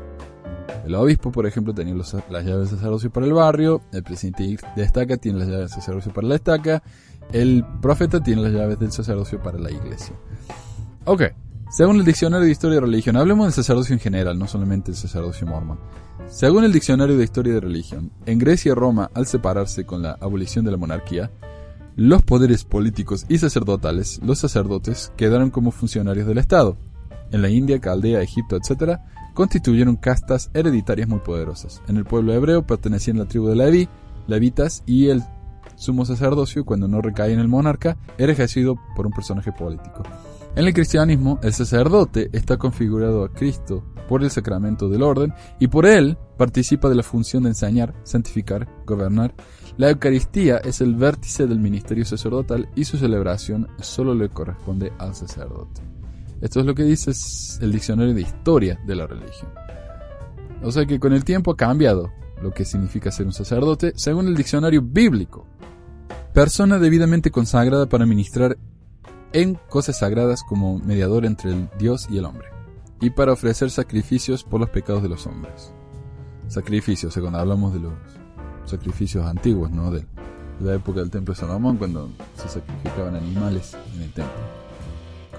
[0.86, 2.14] El obispo, por ejemplo, tenía las
[2.46, 6.14] llaves de sacerdocio para el barrio, el presidente de estaca tiene las llaves de sacerdocio
[6.14, 6.84] para la estaca,
[7.32, 10.16] el profeta tiene las llaves del sacerdocio para la iglesia.
[11.06, 11.24] Ok,
[11.70, 14.98] según el diccionario de historia de religión, hablemos del sacerdocio en general, no solamente el
[14.98, 15.80] sacerdocio mormón.
[16.28, 20.12] Según el diccionario de historia de religión, en Grecia y Roma, al separarse con la
[20.20, 21.32] abolición de la monarquía,
[21.96, 26.78] los poderes políticos y sacerdotales, los sacerdotes, quedaron como funcionarios del Estado.
[27.32, 29.00] En la India, Caldea, Egipto, etc.,
[29.40, 31.82] constituyeron castas hereditarias muy poderosas.
[31.88, 33.88] En el pueblo hebreo pertenecían la tribu de Levi,
[34.28, 35.24] levitas, y el
[35.78, 40.04] sumo sacerdocio, cuando no recae en el monarca, era ejercido por un personaje político.
[40.58, 45.70] En el cristianismo, el sacerdote está configurado a Cristo por el sacramento del orden y
[45.70, 49.34] por él participa de la función de enseñar, santificar, gobernar.
[49.78, 55.16] La Eucaristía es el vértice del ministerio sacerdotal y su celebración solo le corresponde al
[55.16, 55.99] sacerdote.
[56.42, 57.12] Esto es lo que dice
[57.62, 59.52] el diccionario de historia de la religión.
[60.64, 64.28] O sea que con el tiempo ha cambiado lo que significa ser un sacerdote según
[64.28, 65.46] el diccionario bíblico.
[66.34, 68.58] Persona debidamente consagrada para ministrar
[69.34, 72.48] en cosas sagradas como mediador entre el Dios y el hombre,
[73.02, 75.72] y para ofrecer sacrificios por los pecados de los hombres.
[76.48, 77.94] Sacrificios, o cuando hablamos de los
[78.66, 79.92] sacrificios antiguos, ¿no?
[79.92, 80.06] De
[80.62, 84.59] la época del templo de Salomón, cuando se sacrificaban animales en el templo.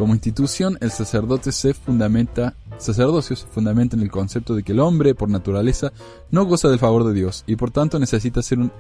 [0.01, 4.81] Como institución, el sacerdote se fundamenta, sacerdocio se fundamenta en el concepto de que el
[4.81, 5.93] hombre, por naturaleza,
[6.31, 8.73] no goza del favor de Dios y por tanto necesita ser un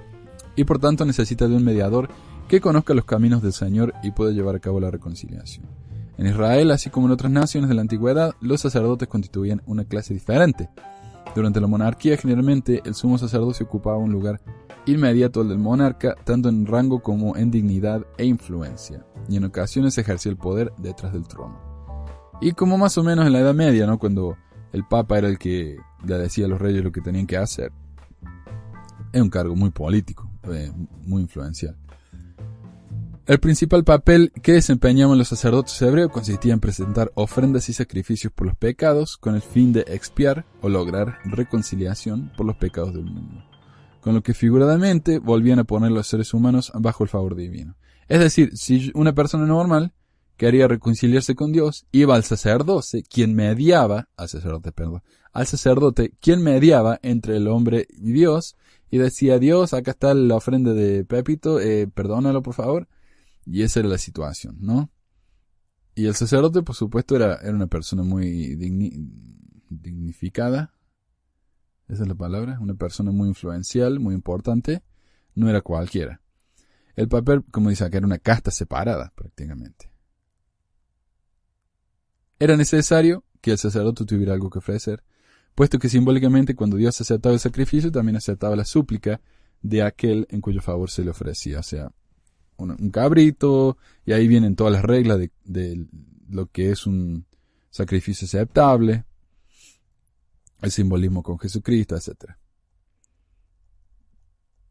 [0.56, 2.09] y por tanto necesita de un mediador
[2.48, 5.66] que conozca los caminos del Señor y pueda llevar a cabo la reconciliación.
[6.16, 10.14] En Israel, así como en otras naciones de la antigüedad, los sacerdotes constituían una clase
[10.14, 10.70] diferente.
[11.35, 14.40] Durante la monarquía, generalmente, el sumo sacerdocio ocupaba un lugar
[14.86, 19.98] inmediato al del monarca, tanto en rango como en dignidad e influencia, y en ocasiones
[19.98, 21.58] ejercía el poder detrás del trono.
[22.40, 23.98] Y como más o menos en la Edad Media, ¿no?
[23.98, 24.36] cuando
[24.72, 27.72] el Papa era el que le decía a los reyes lo que tenían que hacer,
[29.12, 30.72] es un cargo muy político, eh,
[31.04, 31.76] muy influencial.
[33.26, 38.48] El principal papel que desempeñaban los sacerdotes hebreos consistía en presentar ofrendas y sacrificios por
[38.48, 43.44] los pecados con el fin de expiar o lograr reconciliación por los pecados del mundo,
[44.00, 47.76] con lo que figuradamente volvían a poner los seres humanos bajo el favor divino.
[48.08, 49.92] Es decir, si una persona normal
[50.36, 56.42] quería reconciliarse con Dios, iba al sacerdote, quien mediaba, al sacerdote, perdón, al sacerdote, quien
[56.42, 58.56] mediaba entre el hombre y Dios,
[58.90, 62.88] y decía, Dios, acá está la ofrenda de Pepito, eh, perdónalo por favor,
[63.44, 64.90] y esa era la situación, ¿no?
[65.94, 68.56] Y el sacerdote, por supuesto, era, era una persona muy
[69.68, 70.72] dignificada.
[71.90, 72.59] Esa es la palabra.
[72.61, 74.83] Una persona muy influencial, muy importante.
[75.35, 76.20] No era cualquiera.
[76.94, 79.90] El papel, como dice acá, era una casta separada, prácticamente.
[82.38, 85.03] Era necesario que el sacerdote tuviera algo que ofrecer,
[85.55, 89.20] puesto que simbólicamente cuando Dios aceptaba el sacrificio, también aceptaba la súplica
[89.62, 91.59] de aquel en cuyo favor se le ofrecía.
[91.59, 91.92] O sea,
[92.57, 95.87] un, cabrito, y ahí vienen todas las reglas de,
[96.29, 97.26] lo que es un
[97.70, 99.05] sacrificio aceptable,
[100.62, 102.32] el simbolismo con Jesucristo, etc.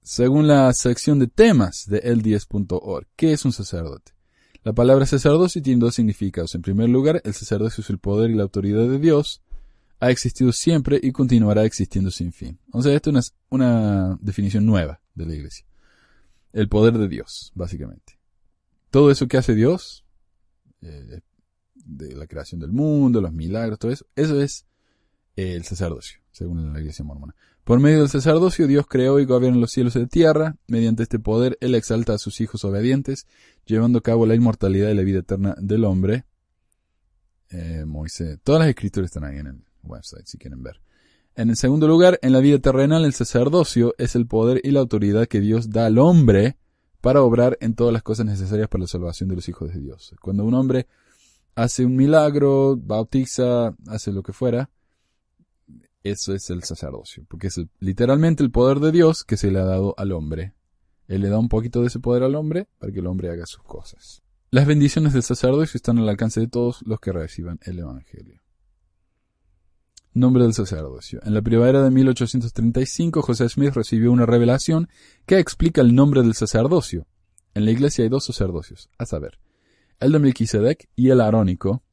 [0.01, 4.13] Según la sección de temas de el10.org, ¿qué es un sacerdote?
[4.63, 6.53] La palabra sacerdocio tiene dos significados.
[6.55, 9.41] En primer lugar, el sacerdocio es el poder y la autoridad de Dios.
[9.99, 12.59] Ha existido siempre y continuará existiendo sin fin.
[12.71, 15.65] O sea, esto es una definición nueva de la iglesia
[16.53, 18.19] el poder de Dios, básicamente.
[18.89, 20.05] Todo eso que hace Dios,
[20.81, 21.21] eh,
[21.75, 24.65] de la creación del mundo, los milagros, todo eso, eso es
[25.39, 27.35] el sacerdocio, según la iglesia mormona.
[27.63, 30.55] Por medio del sacerdocio, Dios creó y gobierna los cielos y la tierra.
[30.67, 33.27] Mediante este poder, Él exalta a sus hijos obedientes,
[33.65, 36.25] llevando a cabo la inmortalidad y la vida eterna del hombre.
[37.51, 38.39] Eh, Moisés.
[38.43, 40.81] Todas las escrituras están ahí en el website, si quieren ver.
[41.35, 44.79] En el segundo lugar, en la vida terrenal, el sacerdocio es el poder y la
[44.79, 46.57] autoridad que Dios da al hombre
[47.01, 50.13] para obrar en todas las cosas necesarias para la salvación de los hijos de Dios.
[50.21, 50.87] Cuando un hombre
[51.55, 54.69] hace un milagro, bautiza, hace lo que fuera,
[56.03, 59.65] eso es el sacerdocio, porque es literalmente el poder de Dios que se le ha
[59.65, 60.53] dado al hombre.
[61.07, 63.45] Él le da un poquito de ese poder al hombre para que el hombre haga
[63.45, 64.21] sus cosas.
[64.51, 68.41] Las bendiciones del sacerdocio están al alcance de todos los que reciban el Evangelio.
[70.13, 71.19] Nombre del sacerdocio.
[71.23, 74.89] En la primavera de 1835, José Smith recibió una revelación
[75.25, 77.05] que explica el nombre del sacerdocio.
[77.53, 79.39] En la iglesia hay dos sacerdocios, a saber,
[79.99, 81.83] el de Melquisedec y el arónico,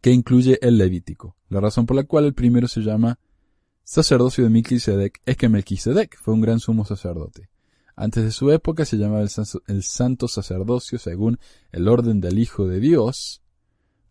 [0.00, 1.33] que incluye el levítico.
[1.48, 3.18] La razón por la cual el primero se llama
[3.82, 7.50] sacerdocio de Melquisedec es que Melquisedec fue un gran sumo sacerdote.
[7.96, 11.38] Antes de su época se llamaba el, santo sacerdocio según
[11.70, 13.42] el orden del Hijo de Dios,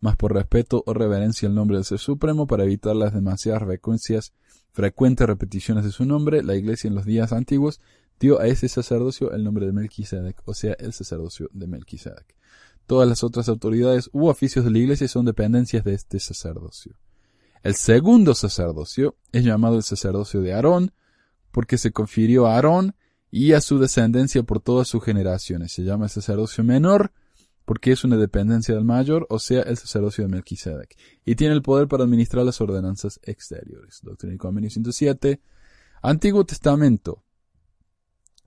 [0.00, 4.32] más por respeto o reverencia al nombre del Ser Supremo, para evitar las demasiadas frecuencias,
[4.72, 7.80] frecuentes repeticiones de su nombre, la Iglesia en los días antiguos
[8.18, 12.34] dio a ese sacerdocio el nombre de Melquisedec, o sea, el sacerdocio de Melquisedec.
[12.86, 16.96] Todas las otras autoridades u oficios de la Iglesia son dependencias de este sacerdocio.
[17.64, 20.92] El segundo sacerdocio es llamado el sacerdocio de Aarón,
[21.50, 22.94] porque se confirió a Aarón
[23.30, 25.72] y a su descendencia por todas sus generaciones.
[25.72, 27.10] Se llama el sacerdocio menor,
[27.64, 30.94] porque es una dependencia del mayor, o sea, el sacerdocio de Melquisedec,
[31.24, 34.00] y tiene el poder para administrar las ordenanzas exteriores.
[34.02, 35.40] Doctrina y Convenio 107.
[36.02, 37.24] Antiguo Testamento.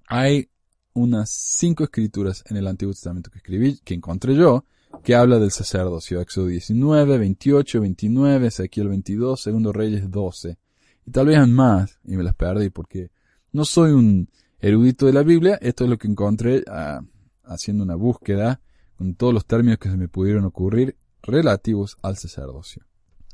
[0.06, 0.52] Hay
[0.94, 4.64] unas cinco escrituras en el Antiguo Testamento que escribí, que encontré yo,
[5.04, 6.22] que habla del sacerdocio.
[6.22, 10.58] Éxodo 19, 28, 29, Ezequiel 22, Segundo Reyes 12.
[11.06, 13.12] Y tal vez más, y me las perdí porque
[13.52, 14.30] no soy un
[14.60, 17.02] erudito de la Biblia, esto es lo que encontré ah,
[17.44, 18.62] haciendo una búsqueda
[18.98, 22.86] con todos los términos que se me pudieron ocurrir, relativos al sacerdocio.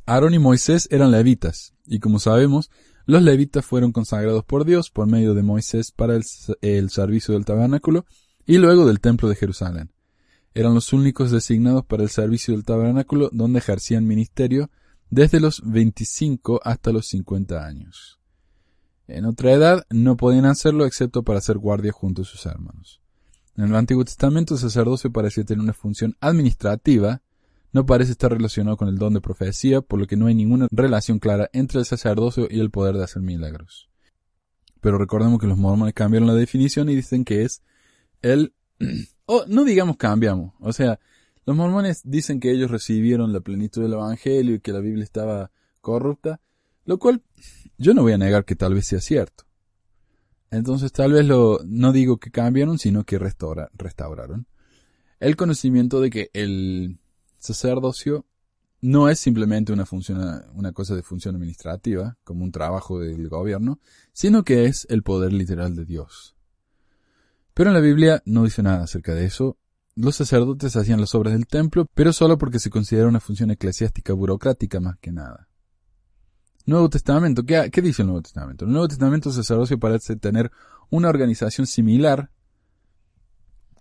[0.05, 2.69] Aarón y Moisés eran levitas, y como sabemos,
[3.05, 6.23] los levitas fueron consagrados por Dios por medio de Moisés para el,
[6.61, 8.05] el servicio del tabernáculo
[8.45, 9.91] y luego del templo de Jerusalén.
[10.53, 14.69] Eran los únicos designados para el servicio del tabernáculo donde ejercían ministerio
[15.09, 18.19] desde los 25 hasta los 50 años.
[19.07, 23.01] En otra edad no podían hacerlo excepto para hacer guardia junto a sus hermanos.
[23.55, 27.21] En el Antiguo Testamento el sacerdocio parecía tener una función administrativa,
[27.71, 30.67] no parece estar relacionado con el don de profecía, por lo que no hay ninguna
[30.71, 33.89] relación clara entre el sacerdocio y el poder de hacer milagros.
[34.81, 37.61] Pero recordemos que los mormones cambiaron la definición y dicen que es
[38.21, 38.53] el...
[39.25, 40.99] o no digamos cambiamos, o sea,
[41.45, 45.51] los mormones dicen que ellos recibieron la plenitud del Evangelio y que la Biblia estaba
[45.81, 46.39] corrupta,
[46.85, 47.21] lo cual
[47.77, 49.45] yo no voy a negar que tal vez sea cierto.
[50.51, 54.47] Entonces tal vez lo, no digo que cambiaron, sino que restauraron
[55.23, 56.99] el conocimiento de que el
[57.39, 58.25] sacerdocio
[58.81, 63.79] no es simplemente una función, una cosa de función administrativa, como un trabajo del gobierno,
[64.11, 66.32] sino que es el poder literal de Dios.
[67.53, 69.57] Pero en la Biblia no dice nada acerca de eso.
[69.95, 74.13] Los sacerdotes hacían las obras del templo, pero solo porque se considera una función eclesiástica
[74.13, 75.47] burocrática más que nada.
[76.65, 78.65] Nuevo Testamento, ¿qué, dice el Nuevo Testamento?
[78.65, 80.49] El Nuevo Testamento sacerdocio parece tener
[80.89, 82.31] una organización similar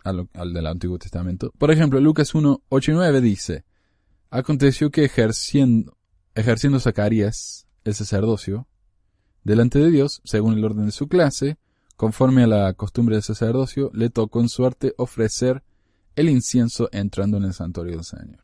[0.05, 1.53] al, del Antiguo Testamento.
[1.57, 3.65] Por ejemplo, Lucas 1, 8 y 9 dice,
[4.31, 5.97] Aconteció que ejerciendo,
[6.35, 8.67] ejerciendo Zacarías el sacerdocio,
[9.45, 11.59] delante de Dios, según el orden de su clase,
[12.03, 15.63] conforme a la costumbre del sacerdocio, le tocó en suerte ofrecer
[16.17, 18.43] el incienso entrando en el santuario del Señor.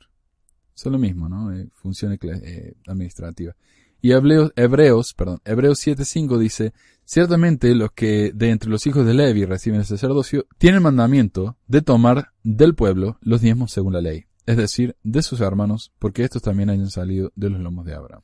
[0.76, 1.52] Eso es lo mismo, ¿no?
[1.52, 3.56] Eh, función eh, administrativa.
[4.00, 6.72] Y Hebreos, Hebreos, perdón, Hebreos 7.5 dice,
[7.04, 11.82] ciertamente los que de entre los hijos de Levi reciben el sacerdocio tienen mandamiento de
[11.82, 16.42] tomar del pueblo los diezmos según la ley, es decir, de sus hermanos, porque estos
[16.42, 18.22] también hayan salido de los lomos de Abraham.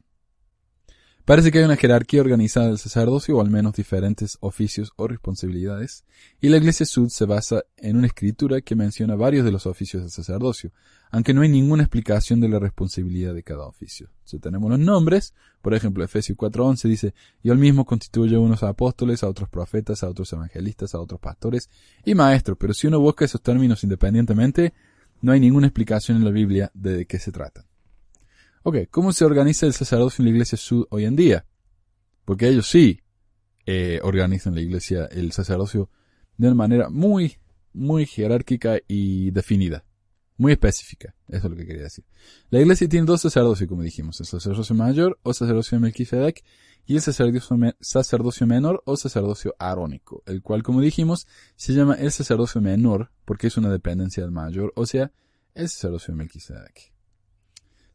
[1.24, 6.04] Parece que hay una jerarquía organizada del sacerdocio, o al menos diferentes oficios o responsabilidades,
[6.38, 10.02] y la Iglesia Sud se basa en una escritura que menciona varios de los oficios
[10.02, 10.70] del sacerdocio,
[11.10, 14.10] aunque no hay ninguna explicación de la responsabilidad de cada oficio.
[14.24, 18.62] Si tenemos los nombres, por ejemplo, Efesios 4.11 dice, y él mismo constituye a unos
[18.62, 21.70] apóstoles, a otros profetas, a otros evangelistas, a otros pastores
[22.04, 24.74] y maestros, pero si uno busca esos términos independientemente,
[25.22, 27.64] no hay ninguna explicación en la Biblia de qué se trata.
[28.66, 31.44] Ok, ¿cómo se organiza el sacerdocio en la iglesia sud hoy en día?
[32.24, 33.02] Porque ellos sí
[33.66, 35.90] eh, organizan la iglesia, el sacerdocio,
[36.38, 37.36] de una manera muy,
[37.74, 39.84] muy jerárquica y definida.
[40.38, 41.14] Muy específica.
[41.28, 42.06] Eso es lo que quería decir.
[42.48, 44.18] La iglesia tiene dos sacerdocios, como dijimos.
[44.20, 46.42] El sacerdocio mayor o sacerdocio de Melquisedec
[46.86, 52.10] y el sacerdocio, sacerdocio menor o sacerdocio arónico, el cual, como dijimos, se llama el
[52.10, 55.12] sacerdocio menor porque es una dependencia del mayor, o sea,
[55.52, 56.93] el sacerdocio de Melquisedec.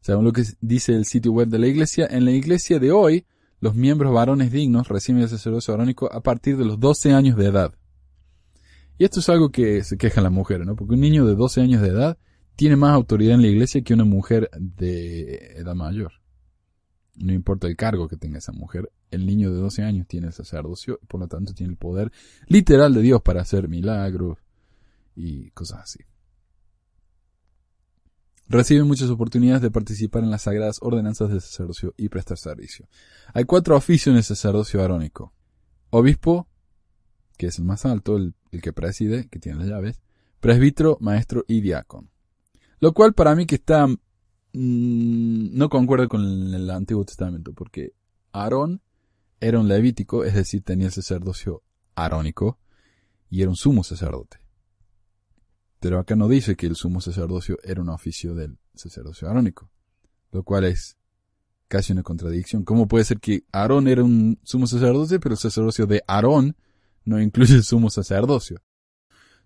[0.00, 3.26] Según lo que dice el sitio web de la iglesia, en la iglesia de hoy,
[3.60, 7.46] los miembros varones dignos reciben el sacerdocio arónico a partir de los 12 años de
[7.46, 7.74] edad.
[8.96, 10.74] Y esto es algo que se queja la mujer, ¿no?
[10.74, 12.18] Porque un niño de 12 años de edad
[12.56, 16.12] tiene más autoridad en la iglesia que una mujer de edad mayor.
[17.16, 20.32] No importa el cargo que tenga esa mujer, el niño de 12 años tiene el
[20.32, 22.10] sacerdocio, por lo tanto tiene el poder
[22.46, 24.38] literal de Dios para hacer milagros
[25.14, 26.09] y cosas así
[28.50, 32.88] reciben muchas oportunidades de participar en las sagradas ordenanzas del sacerdocio y prestar servicio.
[33.32, 35.32] Hay cuatro oficios en el sacerdocio arónico.
[35.90, 36.48] Obispo,
[37.38, 40.02] que es el más alto, el, que preside, que tiene las llaves,
[40.40, 42.10] presbítero, maestro y diácono.
[42.80, 43.96] Lo cual para mí que está mm,
[44.52, 47.92] no concuerda con el, Antiguo Testamento, porque
[48.32, 48.82] Aarón
[49.40, 51.62] era un levítico, es decir, tenía el sacerdocio
[51.94, 52.58] arónico,
[53.28, 54.39] y era un sumo sacerdote.
[55.80, 59.70] Pero acá no dice que el sumo sacerdocio era un oficio del sacerdocio arónico,
[60.30, 60.96] lo cual es
[61.68, 62.64] casi una contradicción.
[62.64, 66.56] ¿Cómo puede ser que Aarón era un sumo sacerdote, pero el sacerdocio de Aarón
[67.04, 68.60] no incluye el sumo sacerdocio?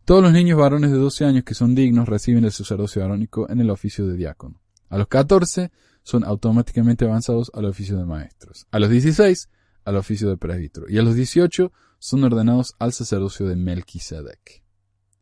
[0.04, 3.60] Todos los niños varones de 12 años que son dignos reciben el sacerdocio arónico en
[3.60, 4.60] el oficio de diácono.
[4.90, 5.70] A los 14
[6.02, 8.66] son automáticamente avanzados al oficio de maestros.
[8.70, 9.48] A los 16
[9.84, 10.86] al oficio de presbítero.
[10.88, 14.63] Y a los 18 son ordenados al sacerdocio de Melquisedec.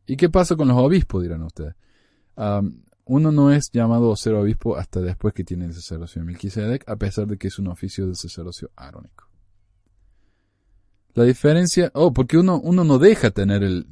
[0.05, 1.23] ¿Y qué pasa con los obispos?
[1.23, 1.75] dirán ustedes.
[3.05, 6.89] uno no es llamado a ser obispo hasta después que tiene el sacerdocio de Melquisedec,
[6.89, 9.29] a pesar de que es un oficio del sacerdocio arónico.
[11.15, 13.85] La diferencia, oh, porque uno, uno no deja tener el,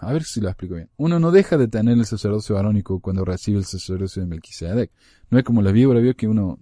[0.00, 0.88] a ver si lo explico bien.
[0.96, 4.92] Uno no deja de tener el sacerdocio arónico cuando recibe el sacerdocio de Melquisedec.
[5.30, 6.60] No es como la víbora vio que uno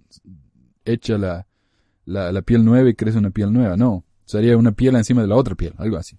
[0.83, 1.45] echa la,
[2.05, 3.77] la, la piel nueva y crece una piel nueva.
[3.77, 6.17] No, sería una piel encima de la otra piel, algo así.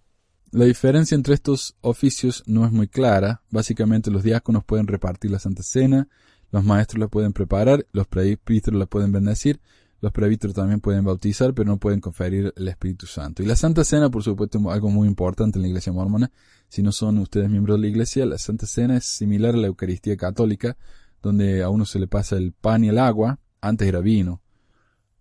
[0.53, 3.43] La diferencia entre estos oficios no es muy clara.
[3.51, 6.09] Básicamente los diáconos pueden repartir la Santa Cena,
[6.51, 9.61] Los maestros la pueden preparar, los presbíteros la pueden bendecir,
[10.01, 13.45] los presbíteros también pueden bautizar, pero no pueden conferir el Espíritu Santo.
[13.45, 16.33] Y la Santa Cena, por supuesto, es algo muy importante en la Iglesia mormona.
[16.69, 19.69] Si no son ustedes miembros de la Iglesia, la Santa Cena es similar a la
[19.69, 20.77] Eucaristía católica,
[21.23, 24.43] donde a uno se le pasa el pan y el agua, antes era vino,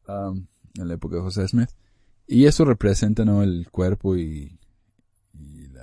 [0.07, 1.69] um, en la época de José Smith,
[2.25, 3.43] y eso representa ¿no?
[3.43, 4.59] el cuerpo y,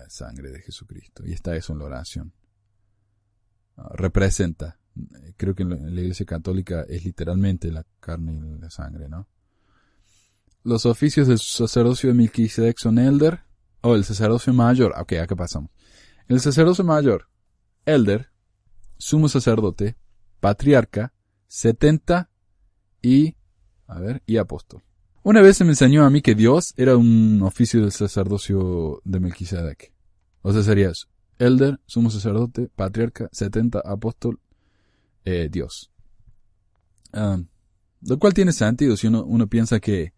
[0.08, 1.22] sangre de Jesucristo.
[1.24, 2.32] Y está eso en la oración.
[3.76, 4.78] Uh, representa
[5.36, 9.28] creo que en la Iglesia Católica es literalmente la carne y la sangre, ¿no?
[10.62, 13.40] Los oficios del sacerdocio de Melquisedec son elder,
[13.82, 15.70] o el sacerdocio mayor, ok, qué pasamos.
[16.26, 17.28] El sacerdocio mayor,
[17.84, 18.30] elder,
[18.98, 19.96] sumo sacerdote,
[20.40, 21.12] patriarca,
[21.46, 22.30] setenta
[23.00, 23.36] y,
[23.86, 24.82] a ver, y apóstol.
[25.22, 29.20] Una vez se me enseñó a mí que Dios era un oficio del sacerdocio de
[29.20, 29.92] Melquisedec.
[30.46, 30.92] O sea, sería
[31.40, 34.38] elder, sumo sacerdote, patriarca, setenta, apóstol
[35.24, 35.90] eh, Dios.
[38.02, 40.12] Lo cual tiene sentido si uno, uno piensa que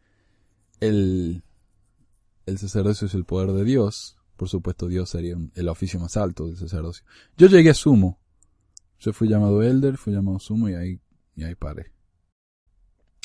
[0.80, 1.42] el,
[2.44, 4.18] el sacerdocio es el poder de Dios.
[4.36, 7.06] Por supuesto, Dios sería el oficio más alto del sacerdocio.
[7.38, 8.20] Yo llegué a sumo.
[8.98, 11.00] Yo fui llamado elder, fui llamado sumo y ahí,
[11.36, 11.94] y ahí paré.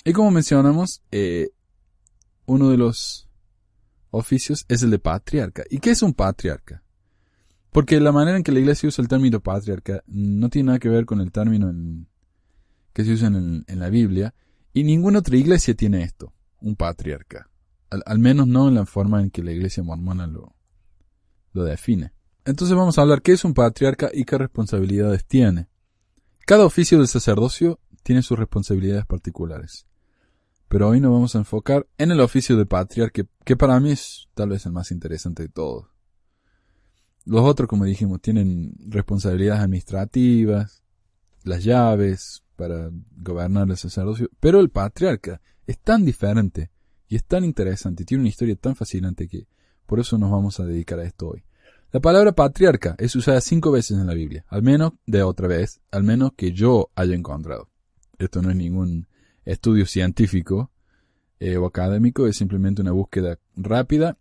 [0.06, 1.50] Y como mencionamos, eh,
[2.46, 3.28] uno de los
[4.10, 5.66] oficios es el de patriarca.
[5.70, 6.83] ¿Y qué es un patriarca?
[7.74, 10.90] Porque la manera en que la iglesia usa el término patriarca no tiene nada que
[10.90, 11.74] ver con el término
[12.94, 14.36] que se usa en, la Biblia,
[14.74, 17.50] y ninguna otra iglesia tiene esto, un patriarca.
[17.90, 20.56] Al, menos no en la forma en que la iglesia mormona lo,
[21.54, 22.14] lo define.
[22.46, 25.68] Entonces vamos a hablar qué es un patriarca y qué responsabilidades tiene.
[26.46, 29.88] Cada oficio del sacerdocio tiene sus responsabilidades particulares.
[30.68, 34.28] Pero hoy nos vamos a enfocar en el oficio de patriarca, que para mí es
[34.36, 35.93] tal vez el más interesante de todos.
[37.26, 40.84] Los otros, como dijimos, tienen responsabilidades administrativas,
[41.44, 46.72] las llaves para gobernar el sacerdocio, pero el patriarca es tan diferente
[47.08, 49.48] y es tan interesante, tiene una historia tan fascinante que
[49.86, 51.44] por eso nos vamos a dedicar a esto hoy.
[51.92, 55.80] La palabra patriarca es usada cinco veces en la Biblia, al menos de otra vez,
[55.92, 57.70] al menos que yo haya encontrado.
[58.18, 59.08] Esto no es ningún
[59.46, 60.72] estudio científico
[61.40, 64.18] eh, o académico, es simplemente una búsqueda rápida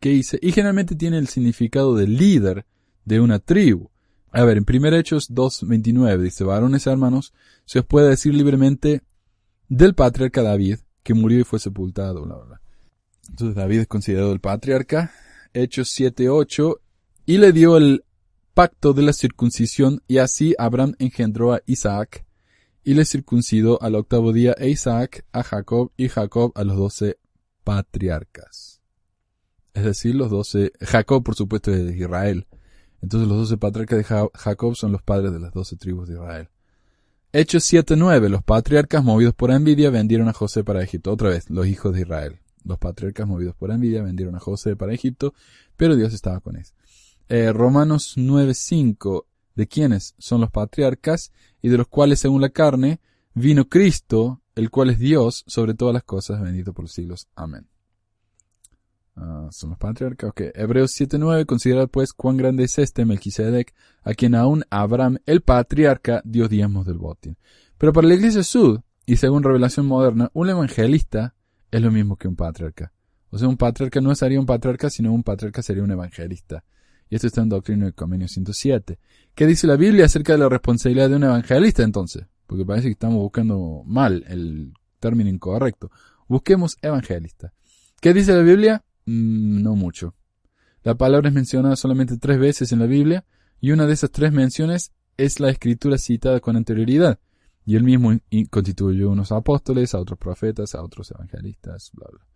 [0.00, 2.66] que hice, y generalmente tiene el significado de líder
[3.04, 3.90] de una tribu.
[4.30, 7.32] A ver, en 1 Hechos 2.29 dice, varones hermanos,
[7.64, 9.02] se os puede decir libremente
[9.68, 12.60] del patriarca David, que murió y fue sepultado, bla, bla,
[13.28, 15.12] Entonces David es considerado el patriarca.
[15.52, 16.80] Hechos 7.8,
[17.26, 18.04] y le dio el
[18.54, 22.24] pacto de la circuncisión, y así Abraham engendró a Isaac,
[22.82, 27.18] y le circuncidó al octavo día e Isaac a Jacob, y Jacob a los doce
[27.62, 28.73] patriarcas
[29.74, 32.46] es decir, los doce, Jacob por supuesto es de Israel.
[33.02, 36.48] Entonces los doce patriarcas de Jacob son los padres de las doce tribus de Israel.
[37.32, 38.28] Hechos 7.9.
[38.28, 41.12] Los patriarcas movidos por envidia vendieron a José para Egipto.
[41.12, 42.38] Otra vez, los hijos de Israel.
[42.64, 45.34] Los patriarcas movidos por envidia vendieron a José para Egipto,
[45.76, 46.64] pero Dios estaba con él.
[47.28, 49.26] Eh, Romanos 9.5.
[49.56, 53.00] De quiénes son los patriarcas y de los cuales según la carne
[53.34, 57.28] vino Cristo, el cual es Dios sobre todas las cosas, bendito por los siglos.
[57.34, 57.66] Amén.
[59.50, 60.30] Son los patriarcas.
[60.30, 60.50] Okay.
[60.54, 66.22] Hebreos 7.9 considera pues cuán grande es este Melquisedec, a quien aún Abraham, el patriarca,
[66.24, 67.36] dio diezmos del botín.
[67.78, 71.34] Pero para la iglesia sud, y según revelación moderna, un evangelista
[71.70, 72.92] es lo mismo que un patriarca.
[73.30, 76.64] O sea, un patriarca no sería un patriarca, sino un patriarca sería un evangelista.
[77.10, 78.98] Y esto está en Doctrina del Convenio 107.
[79.34, 82.26] ¿Qué dice la Biblia acerca de la responsabilidad de un evangelista entonces?
[82.46, 85.90] Porque parece que estamos buscando mal el término incorrecto.
[86.28, 87.52] Busquemos evangelista.
[88.00, 88.84] ¿Qué dice la Biblia?
[89.06, 90.14] Mm, no mucho.
[90.82, 93.24] La palabra es mencionada solamente tres veces en la Biblia,
[93.60, 97.18] y una de esas tres menciones es la escritura citada con anterioridad.
[97.64, 98.12] Y él mismo
[98.50, 102.26] constituyó unos apóstoles, a otros profetas, a otros evangelistas, bla, bla.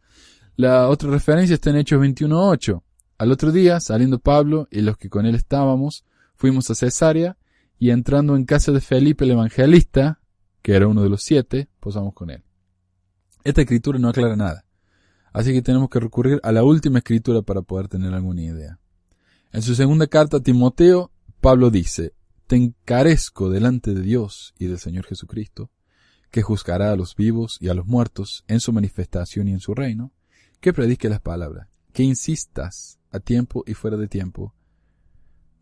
[0.57, 2.83] La otra referencia está en Hechos 21.8.
[3.19, 6.05] Al otro día, saliendo Pablo y los que con él estábamos,
[6.35, 7.37] fuimos a Cesarea,
[7.79, 10.21] y entrando en casa de Felipe el evangelista,
[10.62, 12.43] que era uno de los siete, posamos con él.
[13.45, 14.64] Esta escritura no aclara nada.
[15.33, 18.79] Así que tenemos que recurrir a la última escritura para poder tener alguna idea.
[19.53, 21.11] En su segunda carta a Timoteo,
[21.41, 22.14] Pablo dice,
[22.47, 25.70] Te encarezco delante de Dios y del Señor Jesucristo,
[26.31, 29.74] que juzgará a los vivos y a los muertos en su manifestación y en su
[29.74, 30.12] reino,
[30.61, 34.55] que predique las palabras, que insistas a tiempo y fuera de tiempo,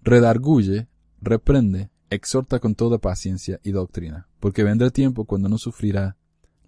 [0.02, 0.88] redarguye,
[1.20, 6.16] reprende, exhorta con toda paciencia y doctrina, porque vendrá tiempo cuando no sufrirá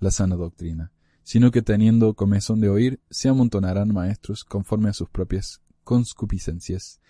[0.00, 0.92] la sana doctrina,
[1.28, 7.00] sino que teniendo comezón de oír, se amontonarán maestros conforme a sus propias conscupiscencias,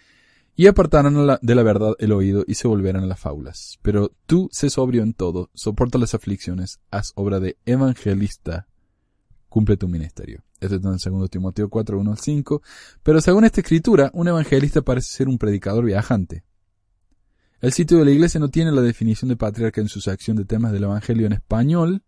[0.57, 3.79] y apartarán de la verdad el oído y se volverán a las fábulas.
[3.81, 8.67] Pero tú sé sobrio en todo, soporta las aflicciones, haz obra de evangelista,
[9.49, 10.43] cumple tu ministerio.
[10.59, 12.61] Esto está en 2 Timoteo 4, 1 al 5.
[13.05, 16.43] Pero según esta escritura, un evangelista parece ser un predicador viajante.
[17.61, 20.45] El sitio de la iglesia no tiene la definición de patriarca en su sección de
[20.45, 22.03] temas del evangelio en español,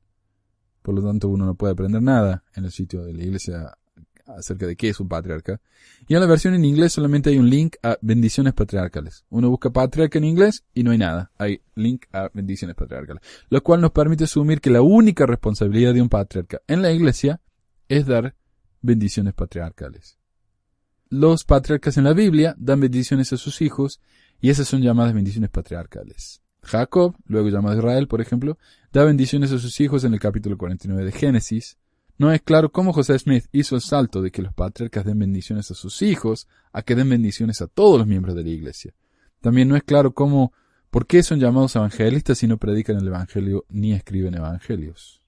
[0.83, 3.77] por lo tanto uno no puede aprender nada en el sitio de la iglesia
[4.27, 5.61] acerca de qué es un patriarca.
[6.09, 9.25] Y en la versión en inglés solamente hay un link a bendiciones patriarcales.
[9.31, 11.31] Uno busca patriarca en inglés y no hay nada.
[11.39, 13.23] Hay link a bendiciones patriarcales.
[13.49, 17.41] Lo cual nos permite asumir que la única responsabilidad de un patriarca en la iglesia
[17.89, 18.35] es dar
[18.81, 20.19] bendiciones patriarcales.
[21.09, 24.01] Los patriarcas en la Biblia dan bendiciones a sus hijos
[24.41, 26.41] y esas son llamadas bendiciones patriarcales.
[26.63, 28.59] Jacob, luego llamado Israel, por ejemplo,
[28.93, 31.79] da bendiciones a sus hijos en el capítulo 49 de Génesis.
[32.19, 35.71] No es claro cómo José Smith hizo el salto de que los patriarcas den bendiciones
[35.71, 38.95] a sus hijos a que den bendiciones a todos los miembros de la iglesia.
[39.41, 40.53] También no es claro cómo,
[40.91, 45.23] por qué son llamados evangelistas si no predican el evangelio ni escriben evangelios.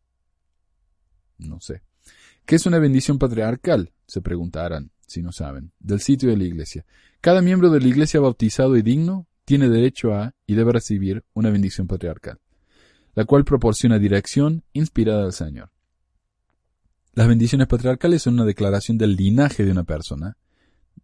[1.39, 1.83] No sé.
[2.45, 3.93] ¿Qué es una bendición patriarcal?
[4.07, 6.85] Se preguntarán, si no saben, del sitio de la iglesia.
[7.21, 11.51] Cada miembro de la iglesia bautizado y digno tiene derecho a y debe recibir una
[11.51, 12.41] bendición patriarcal,
[13.15, 15.71] la cual proporciona dirección inspirada del Señor.
[17.13, 20.39] Las bendiciones patriarcales son una declaración del linaje de una persona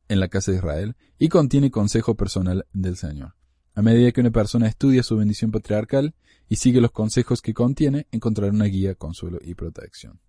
[0.08, 3.34] en la casa de Israel y contiene consejo personal del Señor.
[3.74, 6.14] A medida que una persona estudia su bendición patriarcal
[6.48, 10.20] y sigue los consejos que contiene, encontrará una guía, consuelo y protección.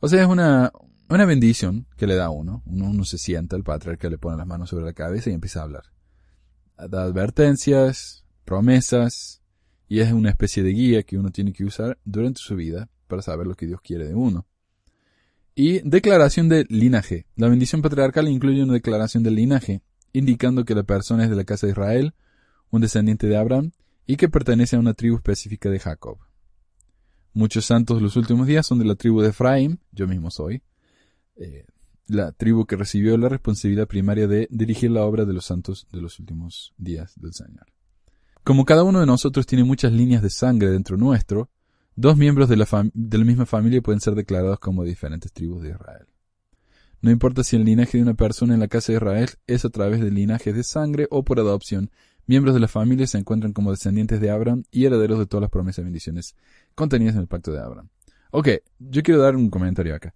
[0.00, 0.72] O sea, es una,
[1.08, 2.64] una bendición que le da a uno.
[2.66, 2.86] uno.
[2.86, 5.62] Uno se sienta, el patriarca le pone las manos sobre la cabeza y empieza a
[5.62, 5.84] hablar.
[6.76, 9.42] Da advertencias, promesas,
[9.88, 13.22] y es una especie de guía que uno tiene que usar durante su vida para
[13.22, 14.46] saber lo que Dios quiere de uno.
[15.54, 17.26] Y declaración de linaje.
[17.36, 21.44] La bendición patriarcal incluye una declaración del linaje, indicando que la persona es de la
[21.44, 22.14] casa de Israel,
[22.70, 23.72] un descendiente de Abraham,
[24.06, 26.18] y que pertenece a una tribu específica de Jacob.
[27.34, 30.62] Muchos santos de los últimos días son de la tribu de Efraín, yo mismo soy,
[31.36, 31.66] eh,
[32.12, 36.00] la tribu que recibió la responsabilidad primaria de dirigir la obra de los santos de
[36.00, 37.66] los últimos días del Señor.
[38.44, 41.48] Como cada uno de nosotros tiene muchas líneas de sangre dentro nuestro,
[41.94, 46.06] dos miembros de la, misma familia pueden ser declarados como diferentes tribus de Israel.
[47.00, 49.70] No importa si el linaje de una persona en la casa de Israel es a
[49.70, 51.90] través de linajes de sangre o por adopción,
[52.26, 55.50] miembros de la familia se encuentran como descendientes de Abraham y herederos de todas las
[55.50, 56.36] promesas y bendiciones
[56.74, 57.88] contenidas en el pacto de Abraham.
[58.30, 58.48] Ok,
[58.78, 60.14] yo quiero dar un comentario acá.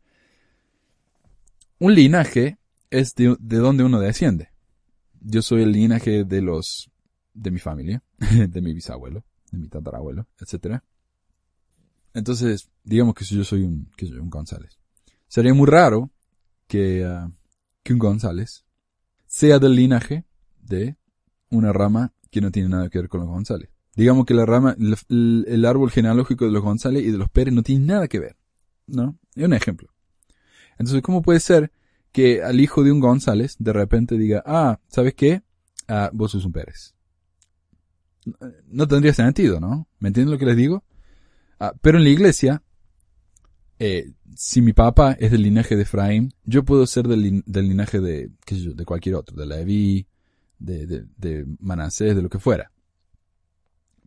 [1.78, 2.58] Un linaje
[2.90, 4.50] es de, de donde uno desciende.
[5.20, 6.90] Yo soy el linaje de los,
[7.34, 8.02] de mi familia,
[8.48, 10.82] de mi bisabuelo, de mi tatarabuelo, etcétera.
[12.14, 14.78] Entonces, digamos que yo soy un, que soy un González.
[15.28, 16.10] Sería muy raro
[16.66, 17.30] que, uh,
[17.82, 18.64] que un González
[19.26, 20.24] sea del linaje
[20.62, 20.96] de
[21.50, 23.68] una rama que no tiene nada que ver con los González.
[23.94, 24.76] Digamos que la rama,
[25.08, 28.18] el, el, árbol genealógico de los González y de los Pérez no tiene nada que
[28.18, 28.36] ver.
[28.86, 29.18] ¿No?
[29.34, 29.88] Es un ejemplo.
[30.78, 31.70] Entonces, ¿cómo puede ser
[32.12, 35.42] que al hijo de un González de repente diga, ah, ¿sabes qué?
[35.88, 36.94] Ah, vos sos un Pérez.
[38.66, 39.86] No tendría sentido, ¿no?
[39.98, 40.84] ¿Me entienden lo que les digo?
[41.60, 42.62] Ah, pero en la iglesia,
[43.78, 48.30] eh, si mi papá es del linaje de Efraín, yo puedo ser del, linaje de,
[48.44, 50.06] qué yo, de cualquier otro, de Leví,
[50.58, 52.72] de, de, de Manasés, de lo que fuera.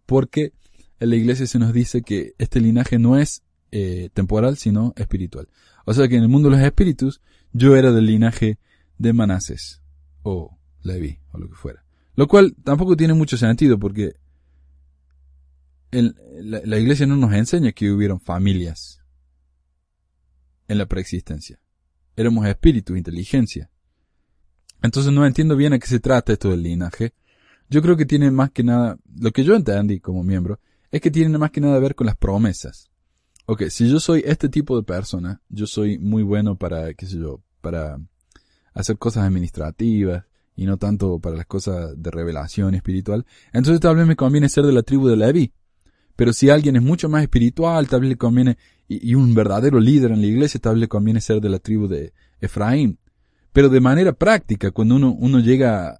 [0.05, 0.53] Porque
[0.99, 5.47] en la iglesia se nos dice que este linaje no es eh, temporal, sino espiritual.
[5.89, 7.19] O sea que en el mundo de los espíritus,
[7.51, 8.59] yo era del linaje
[8.99, 9.81] de Manasés,
[10.21, 11.83] o Leví, o lo que fuera.
[12.13, 14.13] Lo cual tampoco tiene mucho sentido porque
[15.89, 19.01] la, la, iglesia no nos enseña que hubieron familias
[20.67, 21.59] en la preexistencia.
[22.15, 23.71] Éramos espíritus, inteligencia.
[24.83, 27.15] Entonces no entiendo bien a qué se trata esto del linaje.
[27.67, 30.59] Yo creo que tiene más que nada, lo que yo entendí como miembro,
[30.91, 32.88] es que tiene más que nada a ver con las promesas.
[33.51, 37.17] Ok, si yo soy este tipo de persona, yo soy muy bueno para, qué sé
[37.17, 37.99] yo, para
[38.75, 40.23] hacer cosas administrativas
[40.55, 44.67] y no tanto para las cosas de revelación espiritual, entonces tal vez me conviene ser
[44.67, 45.51] de la tribu de Leví.
[46.15, 49.79] Pero si alguien es mucho más espiritual, tal vez le conviene, y, y, un verdadero
[49.79, 52.99] líder en la iglesia, tal vez le conviene ser de la tribu de Efraín.
[53.51, 55.97] Pero de manera práctica, cuando uno, uno llega,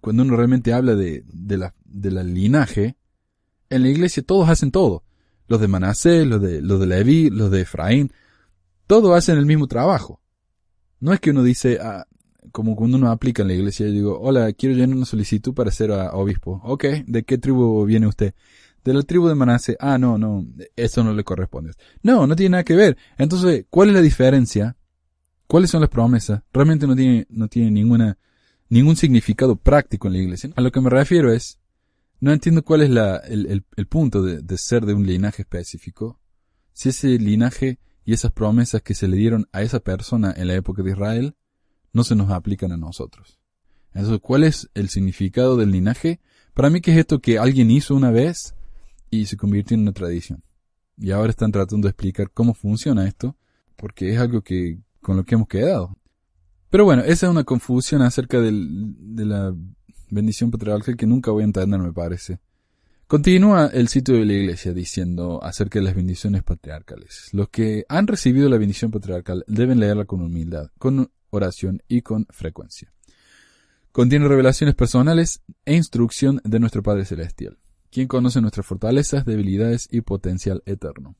[0.00, 2.96] cuando uno realmente habla de, de la, de la linaje,
[3.68, 5.04] en la iglesia todos hacen todo.
[5.50, 8.10] Los de Manasés, los de, los de Leví, los de Efraín,
[8.86, 10.22] todos hacen el mismo trabajo.
[11.00, 12.06] No es que uno dice, ah,
[12.52, 15.70] como cuando uno aplica en la iglesia, yo digo, hola, quiero llenar una solicitud para
[15.70, 16.60] ser obispo.
[16.64, 18.32] Ok, ¿de qué tribu viene usted?
[18.84, 20.46] de la tribu de Manase, ah, no, no,
[20.76, 21.72] eso no le corresponde.
[22.02, 22.96] No, no tiene nada que ver.
[23.18, 24.76] Entonces, ¿cuál es la diferencia?
[25.46, 26.42] ¿Cuáles son las promesas?
[26.52, 28.16] Realmente no tiene, no tiene ninguna,
[28.68, 30.50] ningún significado práctico en la iglesia.
[30.56, 31.59] A lo que me refiero es,
[32.20, 36.20] no entiendo cuál es la, el, punto de, de ser de un linaje específico,
[36.72, 40.54] si ese linaje y esas promesas que se le dieron a esa persona en la
[40.54, 41.34] época de Israel
[41.92, 43.38] no se nos aplican a nosotros.
[43.92, 46.20] Entonces, ¿cuál es el significado del linaje?
[46.54, 48.54] Para mí que es esto que alguien hizo una vez
[49.10, 50.42] y se convirtió en una tradición.
[50.96, 53.36] Y ahora están tratando de explicar cómo funciona esto,
[53.76, 55.96] porque es algo que con lo que hemos quedado.
[56.68, 59.54] Pero bueno, esa es una confusión acerca del- de la
[60.10, 62.38] bendición patriarcal que nunca voy a entender, me parece.
[63.06, 67.28] Continúa el sitio de la iglesia diciendo acerca de las bendiciones patriarcales.
[67.32, 72.26] Los que han recibido la bendición patriarcal deben leerla con humildad, con oración y con
[72.30, 72.92] frecuencia.
[73.92, 77.58] Contiene revelaciones personales e instrucción de nuestro Padre Celestial,
[77.90, 81.16] quien conoce nuestras fortalezas, debilidades y potencial eterno.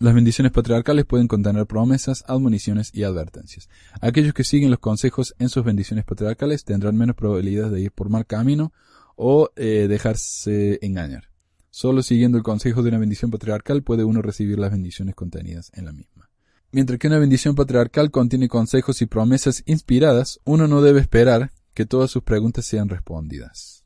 [0.00, 3.68] Las bendiciones patriarcales pueden contener promesas, admoniciones y advertencias.
[4.00, 8.08] Aquellos que siguen los consejos en sus bendiciones patriarcales tendrán menos probabilidades de ir por
[8.10, 8.72] mal camino
[9.14, 11.30] o eh, dejarse engañar.
[11.70, 15.84] Solo siguiendo el consejo de una bendición patriarcal puede uno recibir las bendiciones contenidas en
[15.84, 16.28] la misma.
[16.72, 21.86] Mientras que una bendición patriarcal contiene consejos y promesas inspiradas, uno no debe esperar que
[21.86, 23.84] todas sus preguntas sean respondidas.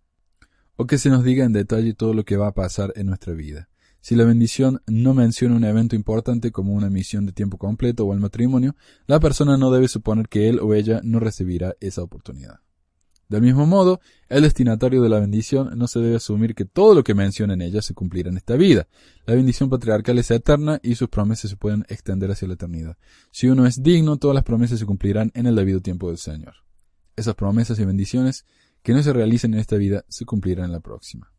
[0.77, 3.35] O que se nos diga en detalle todo lo que va a pasar en nuestra
[3.35, 3.69] vida.
[4.01, 8.13] Si la bendición no menciona un evento importante como una misión de tiempo completo o
[8.13, 8.77] el matrimonio,
[9.07, 12.61] la persona no debe suponer que él o ella no recibirá esa oportunidad.
[13.29, 17.05] Del mismo modo, el destinatario de la bendición no se debe asumir que todo lo
[17.05, 18.89] que menciona en ella se cumplirá en esta vida.
[19.27, 22.97] La bendición patriarcal es eterna y sus promesas se pueden extender hacia la eternidad.
[23.31, 26.55] Si uno es digno, todas las promesas se cumplirán en el debido tiempo del Señor.
[27.17, 28.47] Esas promesas y bendiciones
[28.83, 31.31] que no se realicen en esta vida se cumplirán en la próxima.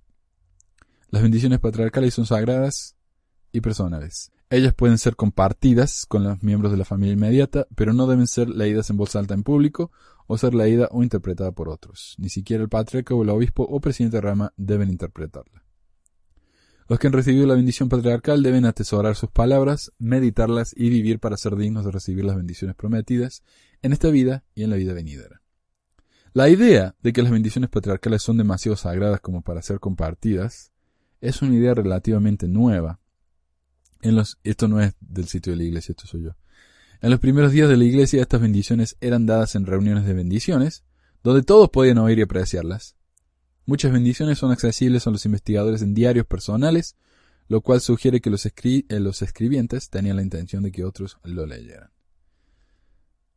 [1.11, 2.95] Las bendiciones patriarcales son sagradas
[3.51, 4.31] y personales.
[4.51, 8.49] Ellas pueden ser compartidas con los miembros de la familia inmediata, pero no deben ser
[8.49, 9.91] leídas en voz alta en público
[10.27, 12.15] o ser leída o interpretada por otros.
[12.19, 15.63] Ni siquiera el patriarca o el obispo o presidente de rama deben interpretarla.
[16.87, 21.37] Los que han recibido la bendición patriarcal deben atesorar sus palabras, meditarlas y vivir para
[21.37, 23.43] ser dignos de recibir las bendiciones prometidas
[23.81, 25.41] en esta vida y en la vida venidera.
[26.33, 30.71] La idea de que las bendiciones patriarcales son demasiado sagradas como para ser compartidas
[31.21, 32.99] es una idea relativamente nueva.
[34.01, 36.35] En los, esto no es del sitio de la iglesia, esto soy yo.
[37.01, 40.83] En los primeros días de la iglesia estas bendiciones eran dadas en reuniones de bendiciones,
[41.23, 42.95] donde todos podían oír y apreciarlas.
[43.65, 46.95] Muchas bendiciones son accesibles a los investigadores en diarios personales,
[47.47, 48.51] lo cual sugiere que los, eh,
[49.21, 51.91] escribientes tenían la intención de que otros lo leyeran.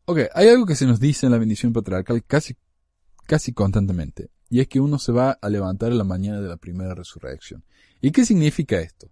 [0.05, 4.69] Ok, hay algo que se nos dice en la bendición patriarcal casi constantemente, y es
[4.69, 7.65] que uno se va a levantar en la mañana de la primera resurrección.
[8.03, 9.11] ¿Y qué significa esto?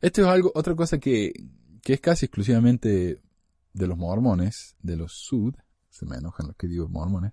[0.00, 1.32] Esto es algo, otra cosa que,
[1.82, 3.20] que es casi exclusivamente
[3.72, 5.54] de los mormones, de los sud,
[5.88, 7.32] se me enojan los que digo mormones.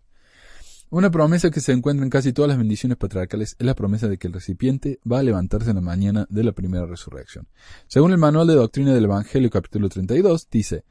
[0.92, 4.20] Una promesa que se encuentra en casi todas las bendiciones patriarcales es la promesa de
[4.20, 7.48] que el recipiente va a levantarse en la mañana de la primera resurrección.
[7.88, 10.84] Según el Manual de Doctrina del Evangelio capítulo 32, dice,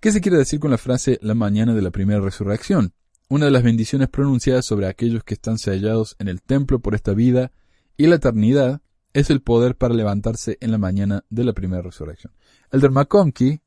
[0.00, 2.92] ¿qué se quiere decir con la frase la mañana de la primera resurrección?
[3.30, 7.12] Una de las bendiciones pronunciadas sobre aquellos que están sellados en el templo por esta
[7.12, 7.52] vida
[7.98, 8.80] y la eternidad
[9.12, 12.32] es el poder para levantarse en la mañana de la primera resurrección.
[12.72, 13.60] Elder McConkie,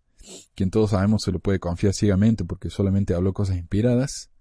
[0.56, 4.32] quien todos sabemos se lo puede confiar ciegamente porque solamente habló cosas inspiradas,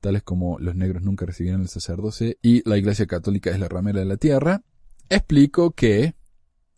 [0.00, 3.98] tales como los negros nunca recibieron el sacerdocio y la iglesia católica es la ramera
[3.98, 4.62] de la tierra,
[5.08, 6.14] explicó que,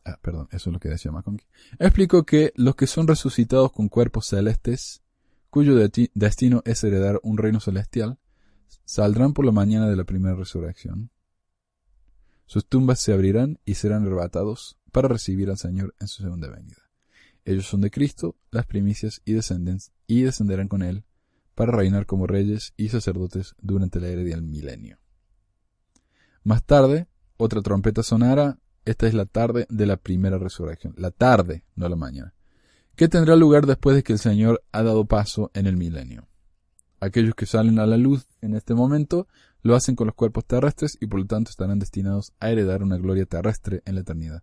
[0.06, 1.46] ah, perdón, eso es lo que decía McConkie,
[1.78, 5.02] explicó que los que son resucitados con cuerpos celestes,
[5.52, 8.18] cuyo de destino es heredar un reino celestial,
[8.86, 11.10] saldrán por la mañana de la primera resurrección.
[12.46, 16.78] Sus tumbas se abrirán y serán arrebatados para recibir al Señor en su segunda venida.
[17.44, 19.36] Ellos son de Cristo, las primicias y,
[20.06, 21.04] y descenderán con Él
[21.54, 25.00] para reinar como reyes y sacerdotes durante la era del milenio.
[26.44, 28.58] Más tarde, otra trompeta sonará.
[28.86, 30.94] Esta es la tarde de la primera resurrección.
[30.96, 32.32] La tarde, no la mañana.
[32.96, 36.28] Que tendrá lugar después de que el Señor ha dado paso en el milenio.
[37.00, 39.26] Aquellos que salen a la luz en este momento
[39.62, 42.96] lo hacen con los cuerpos terrestres y por lo tanto estarán destinados a heredar una
[42.96, 44.42] gloria terrestre en la eternidad.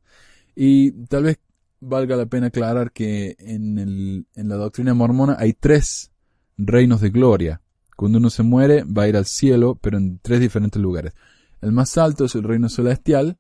[0.56, 1.40] Y tal vez
[1.80, 6.12] valga la pena aclarar que en la doctrina mormona hay tres
[6.58, 7.62] reinos de gloria.
[7.96, 11.14] Cuando uno se muere va a ir al cielo, pero en tres diferentes lugares.
[11.62, 13.38] El más alto es el reino celestial,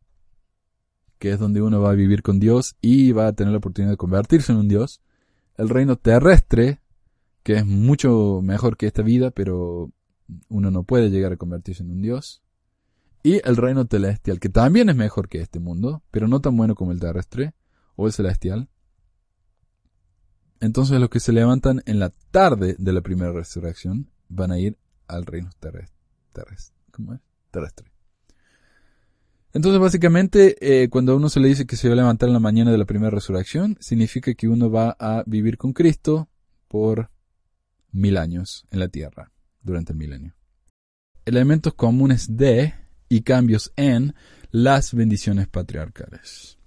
[1.19, 3.91] que es donde uno va a vivir con Dios y va a tener la oportunidad
[3.91, 5.01] de convertirse en un Dios.
[5.57, 6.79] El reino terrestre,
[7.43, 9.91] que es mucho mejor que esta vida, pero
[10.47, 12.41] uno no puede llegar a convertirse en un Dios.
[13.21, 16.73] Y el reino celestial, que también es mejor que este mundo, pero no tan bueno
[16.73, 17.53] como el terrestre
[17.97, 18.69] o el celestial.
[20.61, 24.77] Entonces los que se levantan en la tarde de la primera resurrección van a ir
[25.07, 25.97] al reino terrestre.
[26.91, 27.19] ¿Cómo es?
[27.51, 27.98] Terrestre.
[29.53, 32.33] Entonces, básicamente, eh, cuando a uno se le dice que se va a levantar en
[32.33, 36.29] la mañana de la primera resurrección, significa que uno va a vivir con Cristo
[36.67, 37.09] por
[37.91, 39.31] mil años en la tierra,
[39.63, 40.35] durante el milenio.
[41.25, 42.75] Elementos comunes de
[43.09, 44.13] y cambios en
[44.51, 46.57] las bendiciones patriarcales.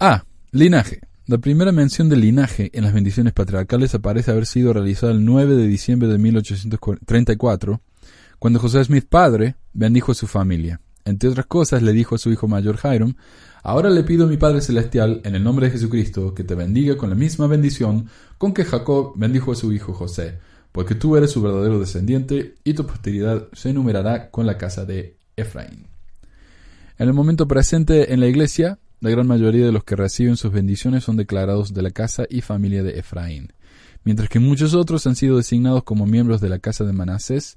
[0.00, 0.24] A.
[0.52, 1.00] Linaje.
[1.26, 5.56] La primera mención de linaje en las bendiciones patriarcales aparece haber sido realizada el 9
[5.56, 7.82] de diciembre de 1834,
[8.38, 10.80] cuando José Smith padre bendijo a su familia.
[11.06, 13.14] Entre otras cosas, le dijo a su hijo mayor Hiram,
[13.62, 16.96] Ahora le pido a mi Padre Celestial, en el nombre de Jesucristo, que te bendiga
[16.96, 20.38] con la misma bendición con que Jacob bendijo a su hijo José,
[20.72, 25.16] porque tú eres su verdadero descendiente, y tu posteridad se enumerará con la casa de
[25.36, 25.86] Efraín.
[26.98, 30.50] En el momento presente en la iglesia, la gran mayoría de los que reciben sus
[30.50, 33.52] bendiciones son declarados de la casa y familia de Efraín,
[34.02, 37.56] mientras que muchos otros han sido designados como miembros de la casa de Manasés,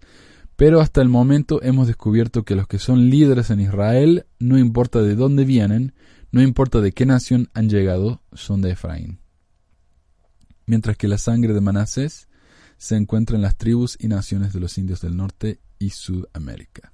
[0.59, 5.01] pero hasta el momento hemos descubierto que los que son líderes en Israel, no importa
[5.01, 5.93] de dónde vienen,
[6.33, 9.21] no importa de qué nación han llegado, son de Efraín.
[10.65, 12.27] Mientras que la sangre de Manasés
[12.77, 16.91] se encuentra en las tribus y naciones de los indios del norte y Sudamérica.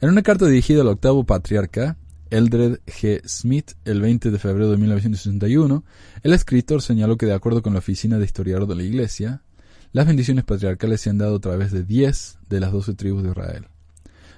[0.00, 1.98] En una carta dirigida al octavo patriarca,
[2.30, 3.20] Eldred G.
[3.28, 5.84] Smith, el 20 de febrero de 1961,
[6.22, 9.42] el escritor señaló que de acuerdo con la Oficina de Historiador de la Iglesia,
[9.92, 13.30] las bendiciones patriarcales se han dado a través de diez de las doce tribus de
[13.30, 13.66] Israel.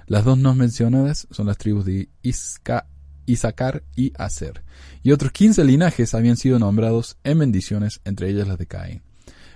[0.07, 2.87] Las dos no mencionadas son las tribus de Isca,
[3.95, 4.63] y Aser,
[5.01, 9.01] y otros quince linajes habían sido nombrados en bendiciones, entre ellas las de Caín.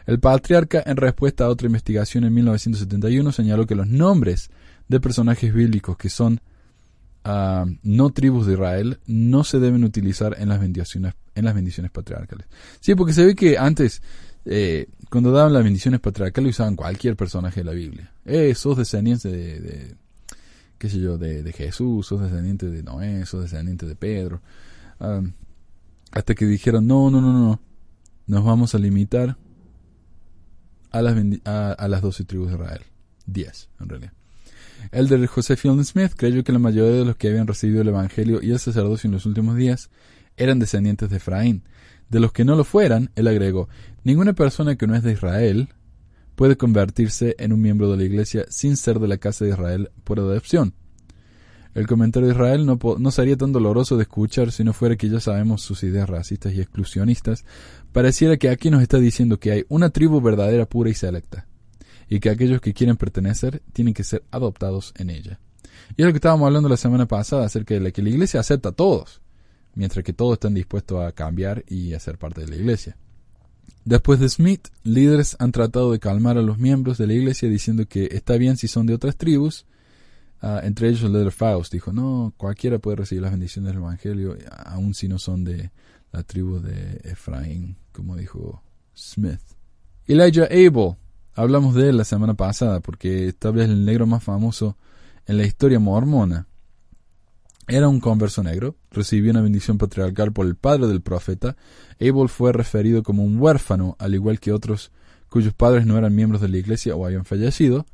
[0.07, 4.49] El patriarca, en respuesta a otra investigación en 1971, señaló que los nombres
[4.87, 6.41] de personajes bíblicos que son
[7.25, 11.91] uh, no tribus de Israel no se deben utilizar en las bendiciones, en las bendiciones
[11.91, 12.47] patriarcales.
[12.79, 14.01] Sí, porque se ve que antes
[14.45, 18.11] eh, cuando daban las bendiciones patriarcales usaban cualquier personaje de la Biblia.
[18.25, 19.95] Eh, sos descendiente de, de
[20.77, 24.41] qué sé yo, de, de, Jesús, sos descendiente de Noé, sos descendiente de Pedro.
[24.99, 25.33] Um,
[26.11, 27.59] hasta que dijeron, no, no, no, no,
[28.25, 29.37] nos vamos a limitar
[30.91, 31.15] a las,
[31.45, 32.81] a, las doce tribus de Israel.
[33.25, 34.13] Diez, en realidad.
[34.91, 37.89] El de José Fielding Smith creyó que la mayoría de los que habían recibido el
[37.89, 39.89] Evangelio y el sacerdocio en los últimos días
[40.37, 41.63] eran descendientes de Efraín,
[42.09, 43.67] de los que no lo fueran, él agregó,
[44.03, 45.69] ninguna persona que no es de Israel
[46.35, 49.91] puede convertirse en un miembro de la Iglesia sin ser de la casa de Israel
[50.03, 50.73] por adopción.
[51.75, 55.19] El comentario de Israel no, sería tan doloroso de escuchar si no fuera que ya
[55.19, 57.45] sabemos sus ideas racistas y exclusionistas.
[57.91, 61.47] Pareciera que aquí nos está diciendo que hay una tribu verdadera, pura y selecta,
[62.09, 65.39] y que aquellos que quieren pertenecer tienen que ser adoptados en ella.
[65.95, 68.69] Y es lo que estábamos hablando la semana pasada acerca de que la Iglesia acepta
[68.69, 69.21] a todos
[69.79, 72.97] mientras que todos están dispuestos a cambiar y a ser parte de la iglesia.
[73.85, 77.85] Después de Smith, líderes han tratado de calmar a los miembros de la iglesia diciendo
[77.87, 79.65] que está bien si son de otras tribus.
[80.41, 84.37] Uh, entre ellos el líder Faust dijo, no, cualquiera puede recibir las bendiciones del Evangelio,
[84.65, 85.71] aun si no son de
[86.11, 88.63] la tribu de Efraín, como dijo
[88.95, 89.41] Smith.
[90.07, 90.95] Elijah Abel,
[91.35, 94.77] hablamos de él la semana pasada porque tal vez el negro más famoso
[95.25, 96.47] en la historia mormona.
[97.71, 101.55] Era un converso negro, recibió una bendición patriarcal por el padre del profeta.
[102.01, 104.91] Abel fue referido como un huérfano, al igual que otros
[105.29, 107.85] cuyos padres no eran miembros de la iglesia o habían fallecido.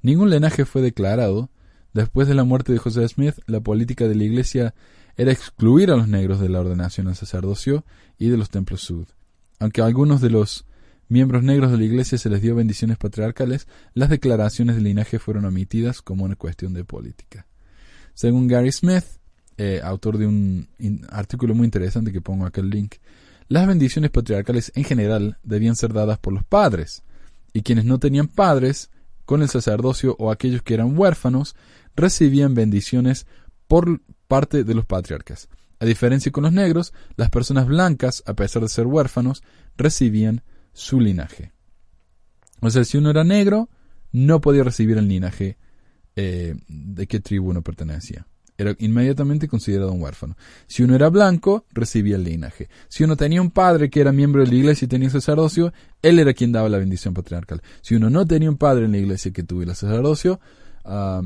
[0.00, 1.50] Ningún linaje fue declarado.
[1.92, 4.74] Después de la muerte de José Smith, la política de la iglesia
[5.14, 7.84] era excluir a los negros de la ordenación al sacerdocio
[8.18, 9.08] y de los templos sud.
[9.58, 10.64] Aunque a algunos de los
[11.08, 15.44] miembros negros de la iglesia se les dio bendiciones patriarcales, las declaraciones de linaje fueron
[15.44, 17.46] omitidas como una cuestión de política.
[18.18, 19.04] Según Gary Smith,
[19.58, 20.66] eh, autor de un
[21.08, 22.96] artículo muy interesante que pongo acá el link,
[23.46, 27.04] las bendiciones patriarcales en general debían ser dadas por los padres,
[27.52, 28.90] y quienes no tenían padres,
[29.24, 31.54] con el sacerdocio o aquellos que eran huérfanos,
[31.94, 33.24] recibían bendiciones
[33.68, 35.48] por parte de los patriarcas.
[35.78, 39.44] A diferencia con los negros, las personas blancas, a pesar de ser huérfanos,
[39.76, 40.42] recibían
[40.72, 41.52] su linaje.
[42.62, 43.68] O sea, si uno era negro,
[44.10, 45.56] no podía recibir el linaje
[46.20, 48.26] eh, de qué tribu uno pertenecía
[48.58, 50.36] era inmediatamente considerado un huérfano.
[50.66, 52.68] Si uno era blanco, recibía el linaje.
[52.88, 56.18] Si uno tenía un padre que era miembro de la iglesia y tenía sacerdocio, él
[56.18, 57.62] era quien daba la bendición patriarcal.
[57.82, 60.40] Si uno no tenía un padre en la iglesia que tuviera sacerdocio,
[60.84, 61.22] ah,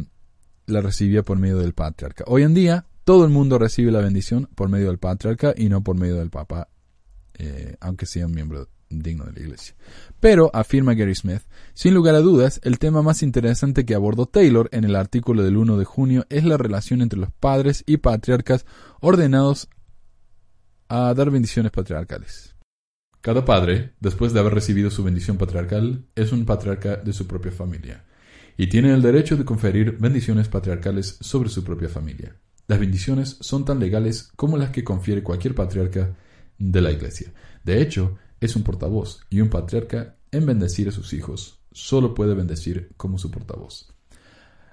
[0.66, 2.24] la recibía por medio del patriarca.
[2.26, 5.82] Hoy en día, todo el mundo recibe la bendición por medio del patriarca y no
[5.82, 6.68] por medio del papa,
[7.38, 8.68] eh, aunque sea un miembro
[9.01, 9.74] digno de la iglesia.
[10.20, 11.43] Pero, afirma Gary Smith,
[11.74, 15.57] sin lugar a dudas, el tema más interesante que abordó Taylor en el artículo del
[15.57, 18.66] 1 de junio es la relación entre los padres y patriarcas
[19.01, 19.68] ordenados
[20.88, 22.55] a dar bendiciones patriarcales.
[23.22, 27.53] Cada padre, después de haber recibido su bendición patriarcal, es un patriarca de su propia
[27.53, 28.05] familia.
[28.59, 32.36] y tienen el derecho de conferir bendiciones patriarcales sobre su propia familia.
[32.68, 36.14] Las bendiciones son tan legales como las que confiere cualquier patriarca
[36.59, 37.32] de la Iglesia.
[37.64, 42.34] De hecho, es un portavoz y un patriarca en bendecir a sus hijos solo puede
[42.34, 43.88] bendecir como su portavoz.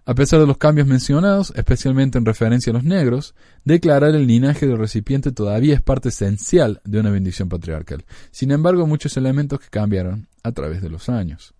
[0.05, 4.65] A pesar de los cambios mencionados, especialmente en referencia a los negros, declarar el linaje
[4.65, 8.05] del recipiente todavía es parte esencial de una bendición patriarcal.
[8.31, 11.53] Sin embargo, muchos elementos que cambiaron a través de los años.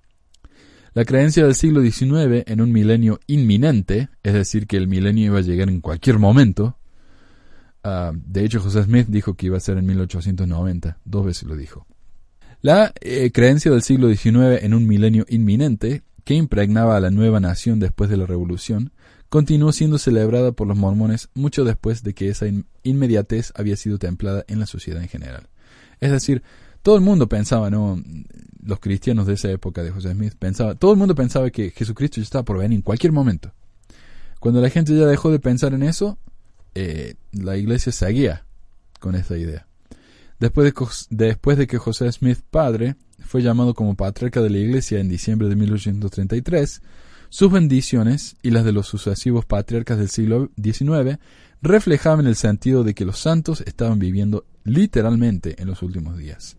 [0.94, 5.38] La creencia del siglo XIX en un milenio inminente, es decir, que el milenio iba
[5.38, 6.80] a llegar en cualquier momento,
[7.84, 11.56] ah, de hecho José Smith dijo que iba a ser en 1890, dos veces lo
[11.56, 11.86] dijo.
[12.62, 17.40] La eh, creencia del siglo XIX en un milenio inminente, que impregnaba a la nueva
[17.40, 18.92] nación después de la Revolución,
[19.30, 22.48] continuó siendo celebrada por los mormones mucho después de que esa
[22.84, 25.48] inmediatez había sido templada en la sociedad en general.
[26.02, 26.44] Es decir,
[26.82, 28.04] todo el mundo pensaba, ¿no?
[28.62, 32.18] Los cristianos de esa época de José Smith pensaba, todo el mundo pensaba que Jesucristo
[32.18, 33.54] ya estaba por venir en cualquier momento.
[34.42, 36.18] Cuando la gente ya dejó de pensar en eso,
[36.76, 38.46] eh, la iglesia seguía
[39.00, 39.69] con esa idea.
[40.40, 40.74] Después
[41.10, 45.56] de, que José Smith padre fue llamado como patriarca de la iglesia en diciembre de
[45.56, 46.82] 1833,
[47.28, 51.20] sus bendiciones y las de los sucesivos patriarcas del siglo XIX
[51.62, 56.56] reflejaban el sentido de que los santos estaban viviendo literalmente en los últimos días.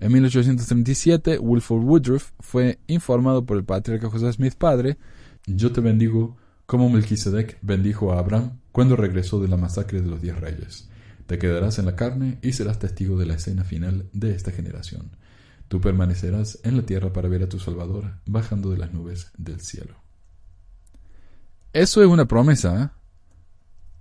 [0.00, 4.98] En 1837, Wilford Woodruff fue informado por el patriarca José Smith padre,
[5.46, 10.20] Yo te bendigo como Melquisedec bendijo a Abraham cuando regresó de la masacre de los
[10.20, 10.88] diez reyes.
[11.26, 15.10] Te quedarás en la carne y serás testigo de la escena final de esta generación.
[15.68, 19.60] Tú permanecerás en la tierra para ver a tu Salvador bajando de las nubes del
[19.60, 19.94] cielo.
[21.72, 22.82] Eso es una promesa.
[22.82, 22.88] ¿eh?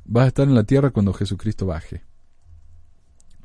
[0.03, 2.03] Vas a estar en la tierra cuando Jesucristo baje.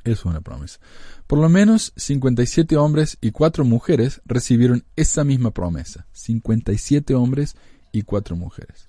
[0.03, 0.79] Eso es una promesa.
[1.27, 6.07] Por lo menos 57 hombres y 4 mujeres recibieron esa misma promesa.
[6.13, 7.57] 57 hombres
[7.93, 8.89] y 4 mujeres.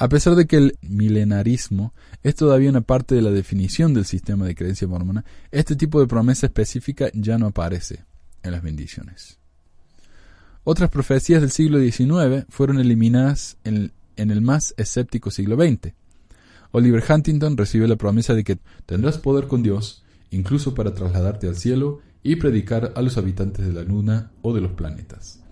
[0.00, 1.92] A pesar de que el milenarismo
[2.22, 6.06] es todavía una parte de la definición del sistema de creencia mormona, este tipo de
[6.06, 8.04] promesa específica ya no aparece
[8.44, 9.38] en las bendiciones.
[10.62, 15.94] Otras profecías del siglo XIX fueron eliminadas en el, más escéptico siglo XX.
[16.70, 21.56] Oliver Huntington recibe la promesa de que tendrás poder con Dios, incluso para trasladarte al
[21.56, 25.42] cielo y predicar a los habitantes de la luna o de los planetas.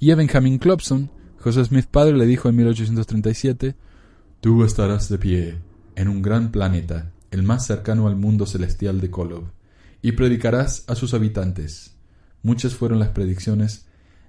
[0.00, 3.76] Y a Benjamin Clopson, José Smith padre le dijo en 1837,
[4.46, 5.58] Tú estarás de pie
[5.96, 9.50] en un gran planeta, el más cercano al mundo celestial de Kolob,
[10.02, 11.96] y predicarás a sus habitantes.
[12.44, 13.86] Muchas fueron las predicciones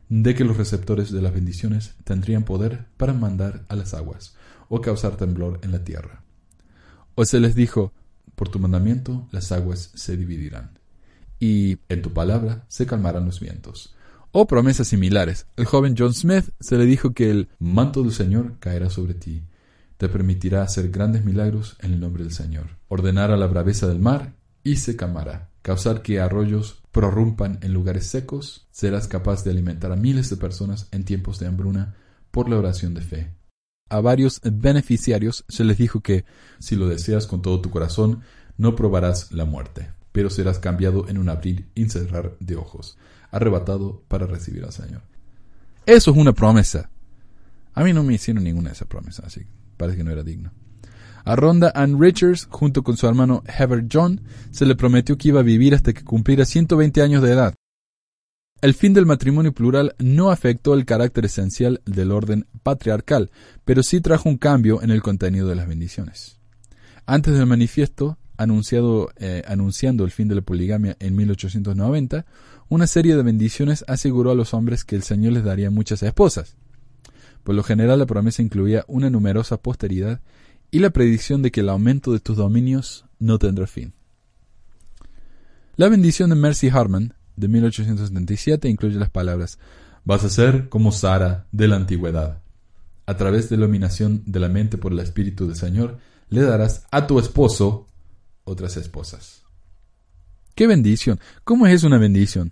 [0.10, 4.36] de que los receptores de las bendiciones tendrían poder para mandar a las aguas
[4.70, 6.24] o causar temblor en la tierra.
[7.14, 7.94] O se les dijo,
[8.34, 10.80] por tu mandamiento las aguas se dividirán,
[11.40, 13.96] y en tu palabra se calmarán los vientos.
[14.32, 15.46] O promesas similares.
[15.58, 19.44] El joven John Smith se le dijo que el manto del Señor caerá sobre ti,
[19.98, 22.78] te permitirá hacer grandes milagros en el nombre del Señor.
[22.88, 25.50] Ordenar a la braveza del mar y se calmará.
[25.62, 28.68] Causar que arroyos prorrumpan en lugares secos.
[28.72, 31.96] Serás capaz de alimentar a miles de personas en tiempos de hambruna
[32.32, 33.34] por la oración de fe.
[33.90, 36.26] A varios beneficiarios se les dijo que,
[36.60, 38.22] si lo deseas con todo tu corazón,
[38.58, 42.98] no probarás la muerte, pero serás cambiado en un abrir y cerrar de ojos,
[43.32, 45.02] arrebatado para recibir al Señor.
[45.86, 46.90] Eso es una promesa.
[47.74, 49.40] A mí no me hicieron ninguna de esas promesas,
[49.78, 50.52] parece que no era digno.
[51.24, 54.22] A Rhonda Ann Richards, junto con su hermano Heber John,
[54.52, 57.54] se le prometió que iba a vivir hasta que cumpliera 120 años de edad.
[58.62, 63.30] El fin del matrimonio plural no afectó el carácter esencial del orden patriarcal,
[63.66, 66.40] pero sí trajo un cambio en el contenido de las bendiciones.
[67.06, 72.26] Antes del manifiesto, anunciado, eh, anunciando el fin de la poligamia en 1890,
[72.70, 76.56] una serie de bendiciones aseguró a los hombres que el Señor les daría muchas esposas.
[77.48, 80.20] Por lo general la promesa incluía una numerosa posteridad
[80.70, 83.94] y la predicción de que el aumento de tus dominios no tendrá fin.
[85.78, 89.60] La bendición de Mercy Harman, de 1877, incluye las palabras
[90.04, 92.42] Vas a ser como Sara de la antigüedad.
[93.06, 96.86] A través de la iluminación de la mente por el Espíritu del Señor, le darás
[96.92, 97.88] a tu esposo
[98.44, 99.44] otras esposas.
[100.54, 101.18] ¡Qué bendición!
[101.46, 102.52] ¿Cómo es una bendición?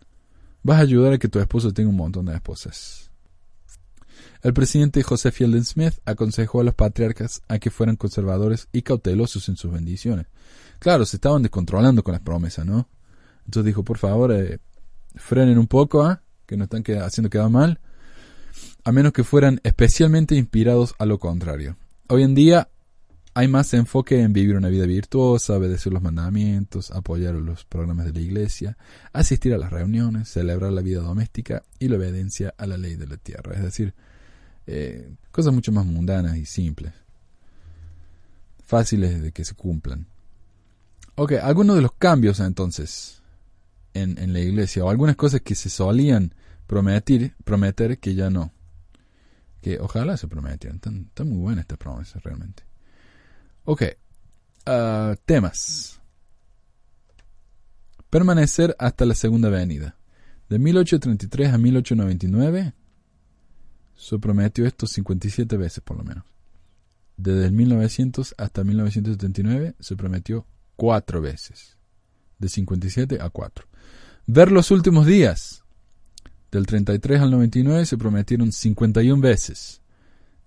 [0.64, 3.05] Vas a ayudar a que tu esposo tenga un montón de esposas.
[4.46, 9.50] El presidente José Fielding Smith aconsejó a los patriarcas a que fueran conservadores y cautelosos
[9.50, 10.28] en sus bendiciones.
[10.78, 12.88] Claro, se estaban descontrolando con las promesas, ¿no?
[13.46, 14.60] Entonces dijo, por favor, eh,
[15.16, 16.22] frenen un poco, ¿ah?
[16.46, 17.80] que no están haciendo quedar mal,
[18.84, 21.76] a menos que fueran especialmente inspirados a lo contrario.
[22.08, 22.70] Hoy en día
[23.34, 28.14] hay más enfoque en vivir una vida virtuosa, obedecer los mandamientos, apoyar los programas de
[28.14, 28.78] la iglesia,
[29.12, 33.08] asistir a las reuniones, celebrar la vida doméstica y la obediencia a la ley de
[33.08, 33.56] la tierra.
[33.56, 33.96] Es decir,
[34.68, 36.94] Eh, cosas mucho más mundanas y simples.
[38.64, 40.08] Fáciles de que se cumplan.
[41.16, 43.22] Ok, algunos de los cambios entonces
[43.94, 46.34] en, en la iglesia, o algunas cosas que se solían
[46.68, 48.52] prometer, prometer que ya no.
[49.62, 50.78] Que ojalá se prometieran.
[50.78, 52.64] Están, muy buenas estas promesas realmente.
[53.64, 53.84] Ok,
[54.66, 56.00] ah, temas.
[58.10, 59.98] Permanecer hasta la segunda venida.
[60.50, 62.74] De 1833 a 1899
[63.96, 66.24] se prometió esto 57 veces por lo menos.
[67.18, 71.78] Desde el 1900 hasta 1979 se prometió cuatro veces.
[72.40, 73.66] De 57 a 4.
[74.28, 75.64] Ver los últimos días.
[76.52, 79.82] Del 33 al 99 se prometieron 51 veces.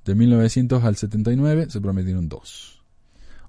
[0.05, 2.82] De 1900 al 79 se prometieron 2.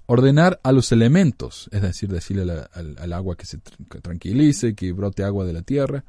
[0.06, 3.58] Ordenar a los elementos, es decir, decirle al, agua que se
[4.02, 6.04] tranquilice, que brote agua de la tierra.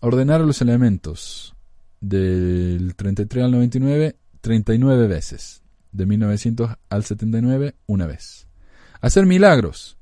[0.00, 1.55] Ordenar a los elementos.
[2.00, 5.62] Del 33 al 99, 39 veces.
[5.92, 8.46] De 1900 al 79, una vez.
[9.00, 9.96] Hacer milagros.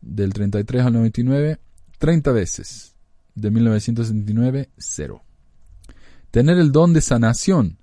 [0.00, 1.58] Del 33 al 99,
[1.98, 2.94] 30 veces.
[3.34, 5.22] De 1979, 0.
[6.30, 7.78] Tener el don de sanación.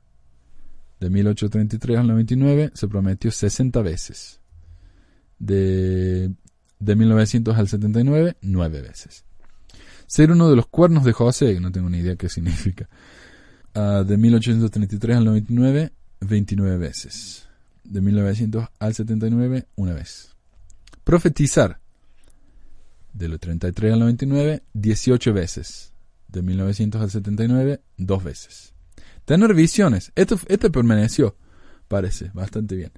[0.99, 4.39] De 1833 al 99 se prometió 60 veces.
[5.39, 6.31] De,
[6.79, 9.25] de 1900 al 79, 9 veces.
[10.07, 12.87] Ser uno de los cuernos de José, no tengo ni idea qué significa.
[13.77, 17.47] Uh, de 1833 al 99, 29 veces.
[17.83, 20.35] De 1900 al 79, una vez.
[21.03, 21.79] Profetizar
[23.13, 25.93] de los 33 al 99, 18 veces.
[26.27, 28.73] De 1900 al 79, dos veces.
[29.25, 30.11] Tener visiones.
[30.15, 31.35] Esto, esto permaneció,
[31.87, 32.91] parece, bastante bien.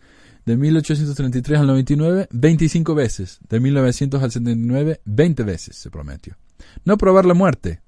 [0.46, 3.40] De 1833 al 99, 25 veces.
[3.50, 6.38] De 1900 al 79, 20 veces se prometió.
[6.86, 7.82] No probar la muerte.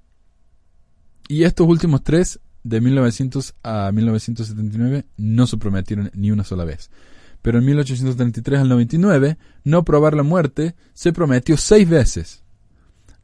[1.26, 6.90] Y estos últimos tres, de 1900 a 1979, no se prometieron ni una sola vez
[7.42, 12.44] pero en 1833 al 99, no probar la muerte se prometió seis veces,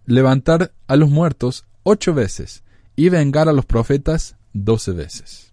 [0.04, 2.64] levantar a los muertos ocho veces
[2.96, 5.52] y vengar a los profetas doce veces.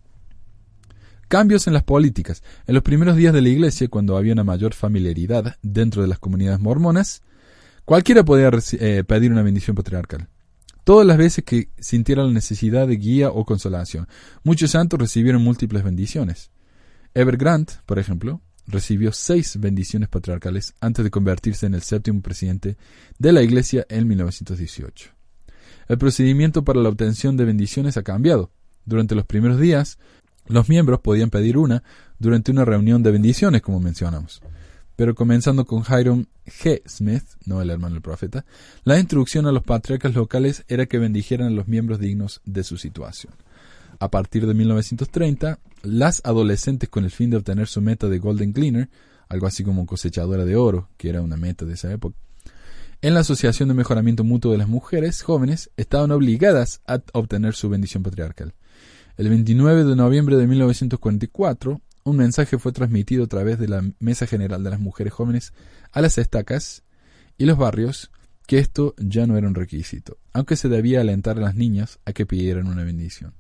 [1.28, 2.44] Cambios en las políticas.
[2.68, 6.20] En los primeros días de la iglesia, cuando había una mayor familiaridad dentro de las
[6.20, 7.24] comunidades mormonas,
[7.84, 10.28] cualquiera podía eh, pedir una bendición patriarcal.
[10.86, 14.08] Todas las veces que sintieran la necesidad de guía o consolación,
[14.44, 16.52] muchos santos recibieron múltiples bendiciones.
[17.16, 22.78] Ever Grant, por ejemplo, recibió seis bendiciones patriarcales antes de convertirse en el séptimo presidente
[23.18, 25.10] de la Iglesia en 1918.
[25.88, 28.52] El procedimiento para la obtención de bendiciones ha cambiado.
[28.86, 29.98] Durante los primeros días,
[30.48, 31.82] los miembros podían pedir una
[32.20, 34.40] durante una reunión de bendiciones, como mencionamos.
[34.96, 36.82] Pero comenzando con Hiram G.
[36.88, 38.46] Smith, no el hermano del profeta,
[38.84, 42.78] la instrucción a los patriarcas locales era que bendijeran a los miembros dignos de su
[42.78, 43.34] situación.
[44.00, 48.54] A partir de 1930, las adolescentes con el fin de obtener su meta de Golden
[48.54, 48.90] Cleaner,
[49.30, 52.16] algo así como cosechadora de oro, que era una meta de esa época,
[53.02, 57.70] en la Asociación de Mejoramiento Mutuo de las Mujeres Jóvenes estaban obligadas a obtener su
[57.70, 58.54] bendición patriarcal.
[59.18, 64.28] El 29 de noviembre de 1944, un mensaje fue transmitido a través de la Mesa
[64.28, 65.54] General de las Mujeres Jóvenes
[65.92, 66.84] a las estacas
[67.38, 68.12] y los barrios
[68.46, 72.14] que esto ya no era un requisito, aunque se debía alentar a las niñas a
[72.14, 73.34] que pidieran una bendición.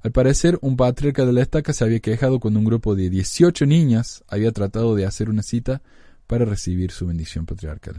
[0.00, 3.66] Al parecer, un patriarca de la estaca se había quejado cuando un grupo de 18
[3.66, 5.82] niñas había tratado de hacer una cita
[6.28, 7.96] para recibir su bendición patriarcal.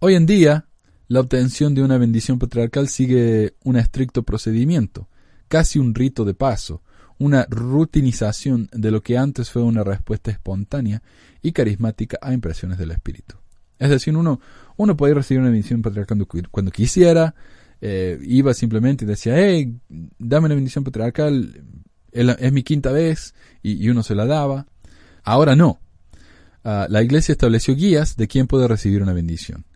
[0.00, 0.66] Hoy en día,
[1.06, 5.08] la obtención de una bendición patriarcal sigue un estricto procedimiento,
[5.46, 6.82] casi un rito de paso,
[7.20, 11.02] una rutinización de lo que antes fue una respuesta espontánea
[11.42, 13.36] y carismática a impresiones del espíritu.
[13.78, 14.40] Es decir, uno,
[14.78, 17.34] uno puede recibir una bendición patriarcal cuando quisiera,
[17.82, 19.78] eh, iba simplemente y decía, hey,
[20.18, 21.62] dame una bendición patriarcal,
[22.10, 24.66] es mi quinta vez, y, uno se la daba.
[25.22, 25.78] Ahora no.
[26.64, 29.66] Ah, la iglesia estableció guías de quién puede recibir una bendición,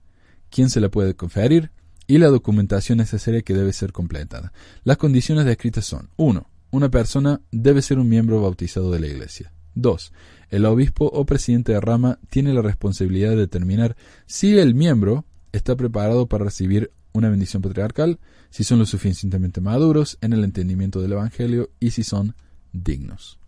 [0.48, 1.70] quién se la puede conferir
[2.06, 4.52] y la documentación necesaria que debe ser completada.
[4.82, 6.53] Las condiciones descritas son 1.
[6.74, 9.52] Una persona debe ser un miembro bautizado de la iglesia.
[9.76, 10.12] 2.
[10.50, 13.94] El obispo o presidente de rama tiene la responsabilidad de determinar
[14.26, 18.18] si el miembro está preparado para recibir una bendición patriarcal,
[18.50, 22.34] si son lo suficientemente maduros en el entendimiento del Evangelio y si son
[22.72, 23.38] dignos.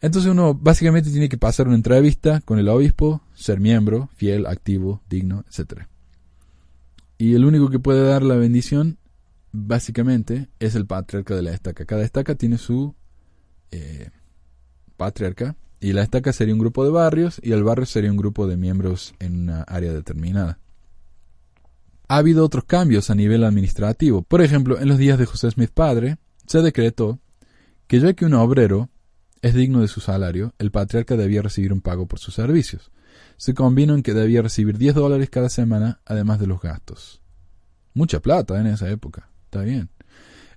[0.00, 5.00] Entonces uno básicamente tiene que pasar una entrevista con el obispo, ser miembro, fiel, activo,
[5.08, 5.82] digno, etc.
[7.18, 8.98] Y el único que puede dar la bendición,
[9.52, 11.84] básicamente, es el patriarca de la estaca.
[11.84, 12.94] Cada estaca tiene su
[13.70, 14.10] eh,
[14.96, 18.46] patriarca y la estaca sería un grupo de barrios y el barrio sería un grupo
[18.46, 20.58] de miembros en una área determinada
[22.10, 24.22] ha habido otros cambios a nivel administrativo.
[24.22, 27.20] Por ejemplo, en los días de José Smith padre, se decretó
[27.86, 28.90] que ya que un obrero
[29.42, 32.90] es digno de su salario, el patriarca debía recibir un pago por sus servicios.
[33.36, 37.22] Se convino en que debía recibir 10 dólares cada semana, además de los gastos.
[37.94, 39.29] Mucha plata en esa época.
[39.50, 39.88] Está bien.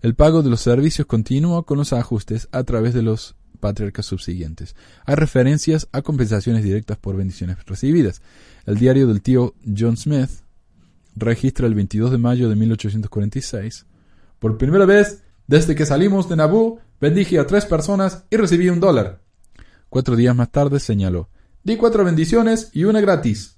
[0.04, 4.76] El pago de los servicios continuó con los ajustes a través de los patriarcas subsiguientes.
[5.08, 8.22] Hay referencias a compensaciones directas por bendiciones recibidas.
[8.68, 10.30] El diario del tío John Smith
[11.16, 13.88] registra el 22 de mayo de 1846.
[14.38, 18.80] Por primera vez, desde que salimos de Nabú, bendije a tres personas y recibí un
[18.80, 19.24] dólar.
[19.90, 21.30] Cuatro días más tarde señaló,
[21.64, 23.58] di cuatro bendiciones y una gratis.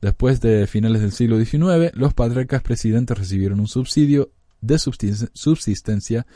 [0.00, 4.30] Después de finales del siglo XIX, los patriarcas presidentes recibieron un subsidio
[4.60, 6.26] de subsistencia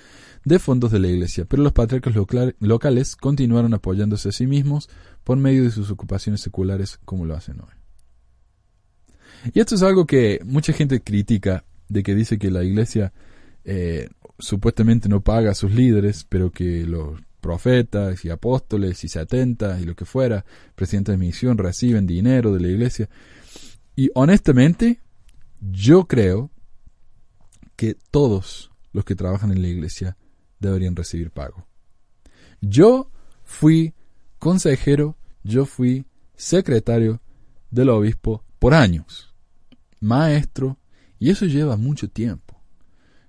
[0.44, 2.14] de fondos de la Iglesia, pero los patriarcas
[2.60, 4.88] locales continuaron apoyándose a sí mismos
[5.24, 7.74] por medio de sus ocupaciones seculares como lo hacen hoy.
[9.52, 13.12] Y esto es algo que mucha gente critica, de que dice que la Iglesia
[13.64, 19.82] eh, supuestamente no paga a sus líderes, pero que los profetas y apóstoles y setentas
[19.82, 23.08] y lo que fuera, presidentes de misión, reciben dinero de la Iglesia.
[23.96, 25.00] Y honestamente,
[25.60, 26.50] yo creo
[27.76, 30.16] que todos los que trabajan en la iglesia
[30.60, 31.66] deberían recibir pago.
[32.60, 33.10] Yo
[33.42, 33.94] fui
[34.38, 37.20] consejero, yo fui secretario
[37.70, 39.34] del obispo por años,
[40.00, 40.78] maestro,
[41.18, 42.60] y eso lleva mucho tiempo.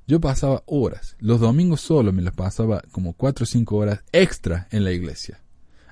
[0.07, 4.67] Yo pasaba horas, los domingos solo me las pasaba como cuatro o cinco horas extra
[4.71, 5.41] en la iglesia.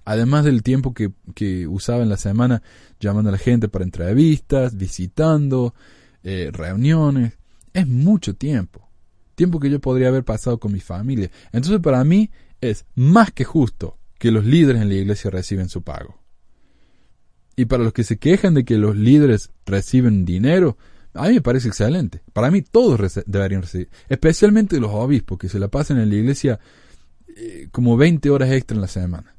[0.05, 2.61] Además del tiempo que, que usaba en la semana
[2.99, 5.73] llamando a la gente para entrevistas, visitando,
[6.23, 7.37] eh, reuniones.
[7.73, 8.89] Es mucho tiempo.
[9.35, 11.31] Tiempo que yo podría haber pasado con mi familia.
[11.51, 12.29] Entonces para mí
[12.61, 16.21] es más que justo que los líderes en la iglesia reciben su pago.
[17.55, 20.77] Y para los que se quejan de que los líderes reciben dinero,
[21.13, 22.23] a mí me parece excelente.
[22.31, 23.89] Para mí todos deberían recibir.
[24.07, 26.59] Especialmente los obispos que se la pasan en la iglesia
[27.35, 29.35] eh, como 20 horas extra en la semana.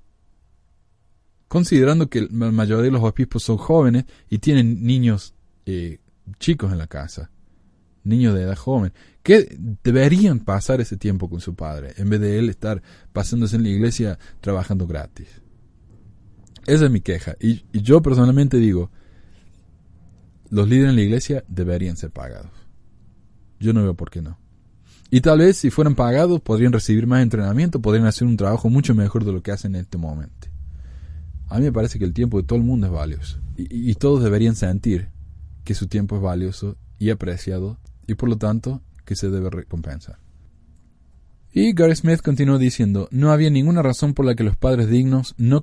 [1.48, 5.34] Considerando que la mayoría de los obispos son jóvenes y tienen niños
[5.66, 5.98] eh,
[6.38, 7.30] chicos en la casa
[8.04, 12.38] niños de edad joven, que deberían pasar ese tiempo con su padre, en vez de
[12.38, 12.82] él estar
[13.12, 15.28] pasándose en la iglesia trabajando gratis.
[16.66, 17.34] Esa es mi queja.
[17.40, 18.90] Y, yo personalmente digo,
[20.50, 22.52] los líderes en la iglesia deberían ser pagados.
[23.58, 24.38] Yo no veo por qué no.
[25.10, 28.94] Y tal vez si fueran pagados podrían recibir más entrenamiento, podrían hacer un trabajo mucho
[28.94, 30.48] mejor de lo que hacen en este momento.
[31.48, 33.38] A mí me parece que el tiempo de todo el mundo es valioso.
[33.56, 35.08] y todos deberían sentir
[35.62, 40.18] que su tiempo es valioso y apreciado y por lo tanto que se debe recompensar.
[41.52, 45.34] Y Gary Smith continuó diciendo, no había ninguna razón por la que los padres dignos
[45.38, 45.62] no,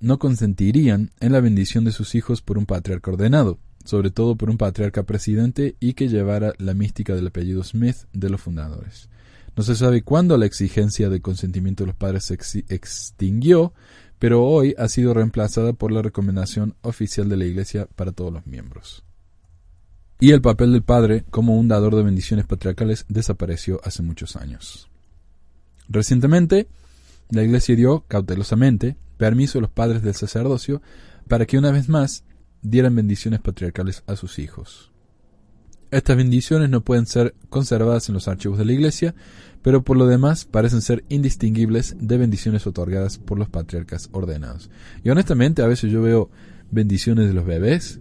[0.00, 4.48] no consentirían en la bendición de sus hijos por un patriarca ordenado, sobre todo por
[4.48, 9.10] un patriarca presidente y que llevara la mística del apellido Smith de los fundadores.
[9.56, 13.74] No se sabe cuándo la exigencia de consentimiento de los padres se extinguió,
[14.18, 18.46] pero hoy ha sido reemplazada por la recomendación oficial de la Iglesia para todos los
[18.46, 19.04] miembros
[20.20, 24.88] y el papel del padre como un dador de bendiciones patriarcales desapareció hace muchos años.
[25.88, 26.68] Recientemente,
[27.30, 30.82] la Iglesia dio cautelosamente permiso a los padres del sacerdocio
[31.26, 32.24] para que una vez más
[32.60, 34.92] dieran bendiciones patriarcales a sus hijos.
[35.90, 39.14] Estas bendiciones no pueden ser conservadas en los archivos de la Iglesia,
[39.62, 44.70] pero por lo demás parecen ser indistinguibles de bendiciones otorgadas por los patriarcas ordenados.
[45.02, 46.30] Y honestamente a veces yo veo
[46.70, 48.00] bendiciones de los bebés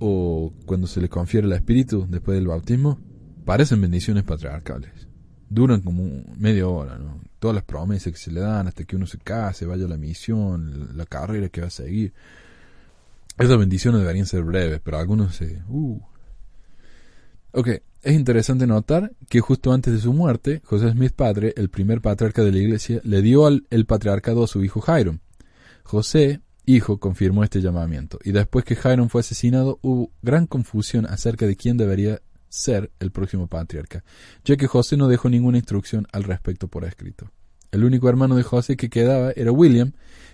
[0.00, 2.98] o cuando se le confiere el Espíritu después del bautismo,
[3.44, 5.08] parecen bendiciones patriarcales.
[5.48, 6.04] Duran como
[6.36, 7.20] media hora, ¿no?
[7.38, 9.96] Todas las promesas que se le dan hasta que uno se case, vaya a la
[9.96, 12.12] misión, la carrera que va a seguir.
[13.38, 15.62] Esas bendiciones deberían ser breves, pero algunos se...
[15.68, 16.00] Uh.
[17.52, 17.68] Ok,
[18.02, 22.42] es interesante notar que justo antes de su muerte, José Smith padre, el primer patriarca
[22.42, 25.18] de la iglesia, le dio el patriarcado a su hijo Jairo.
[25.84, 31.46] José hijo confirmó este llamamiento, y después que Jairo fue asesinado hubo gran confusión acerca
[31.46, 34.04] de quién debería ser el próximo patriarca,
[34.44, 37.30] ya que José no dejó ninguna instrucción al respecto por escrito.
[37.70, 39.92] El único hermano de José que quedaba era William,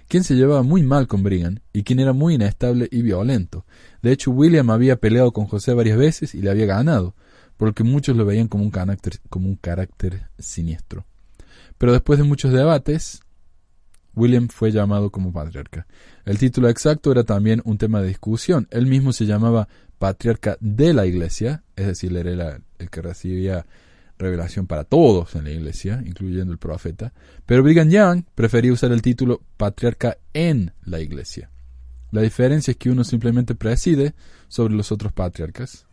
[0.09, 3.65] quien se llevaba muy mal con Brigham y quien era muy inestable y violento.
[4.03, 7.15] De hecho, William había peleado con José varias veces y le había ganado,
[7.57, 11.07] porque muchos lo veían como un carácter, como un carácter siniestro.
[11.79, 13.24] Pero después de muchos debates,
[14.17, 15.87] William fue llamado como patriarca.
[16.25, 18.69] El título exacto era también un tema de discusión.
[18.71, 19.69] Él mismo se llamaba
[19.99, 23.67] patriarca de la iglesia, es decir, era el que recibía
[24.19, 27.13] revelación para todos en la iglesia, incluyendo el profeta.
[27.47, 31.51] Pero Brigham Young prefería usar el título patriarca en la iglesia.
[32.13, 34.15] La diferencia es que uno simplemente preside
[34.47, 35.87] sobre los otros patriarcas.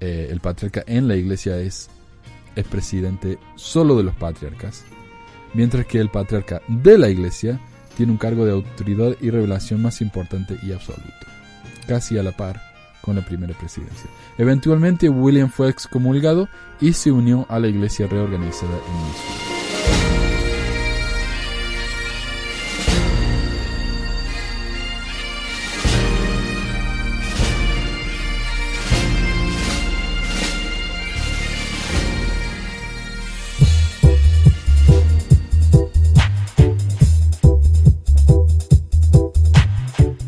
[0.00, 1.88] Eh, el patriarca en la iglesia es,
[2.54, 4.84] es presidente solo de los patriarcas
[5.54, 7.60] mientras que el patriarca de la iglesia
[7.96, 11.26] tiene un cargo de autoridad y revelación más importante y absoluto,
[11.86, 12.60] casi a la par
[13.02, 14.08] con la primera presidencia.
[14.38, 16.48] Eventualmente William fue excomulgado
[16.80, 19.51] y se unió a la iglesia reorganizada en Missouri.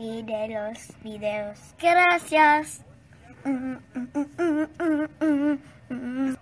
[0.00, 1.58] y de los videos.
[1.78, 2.82] Gracias.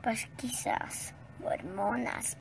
[0.02, 2.36] Pues quizás hormonas.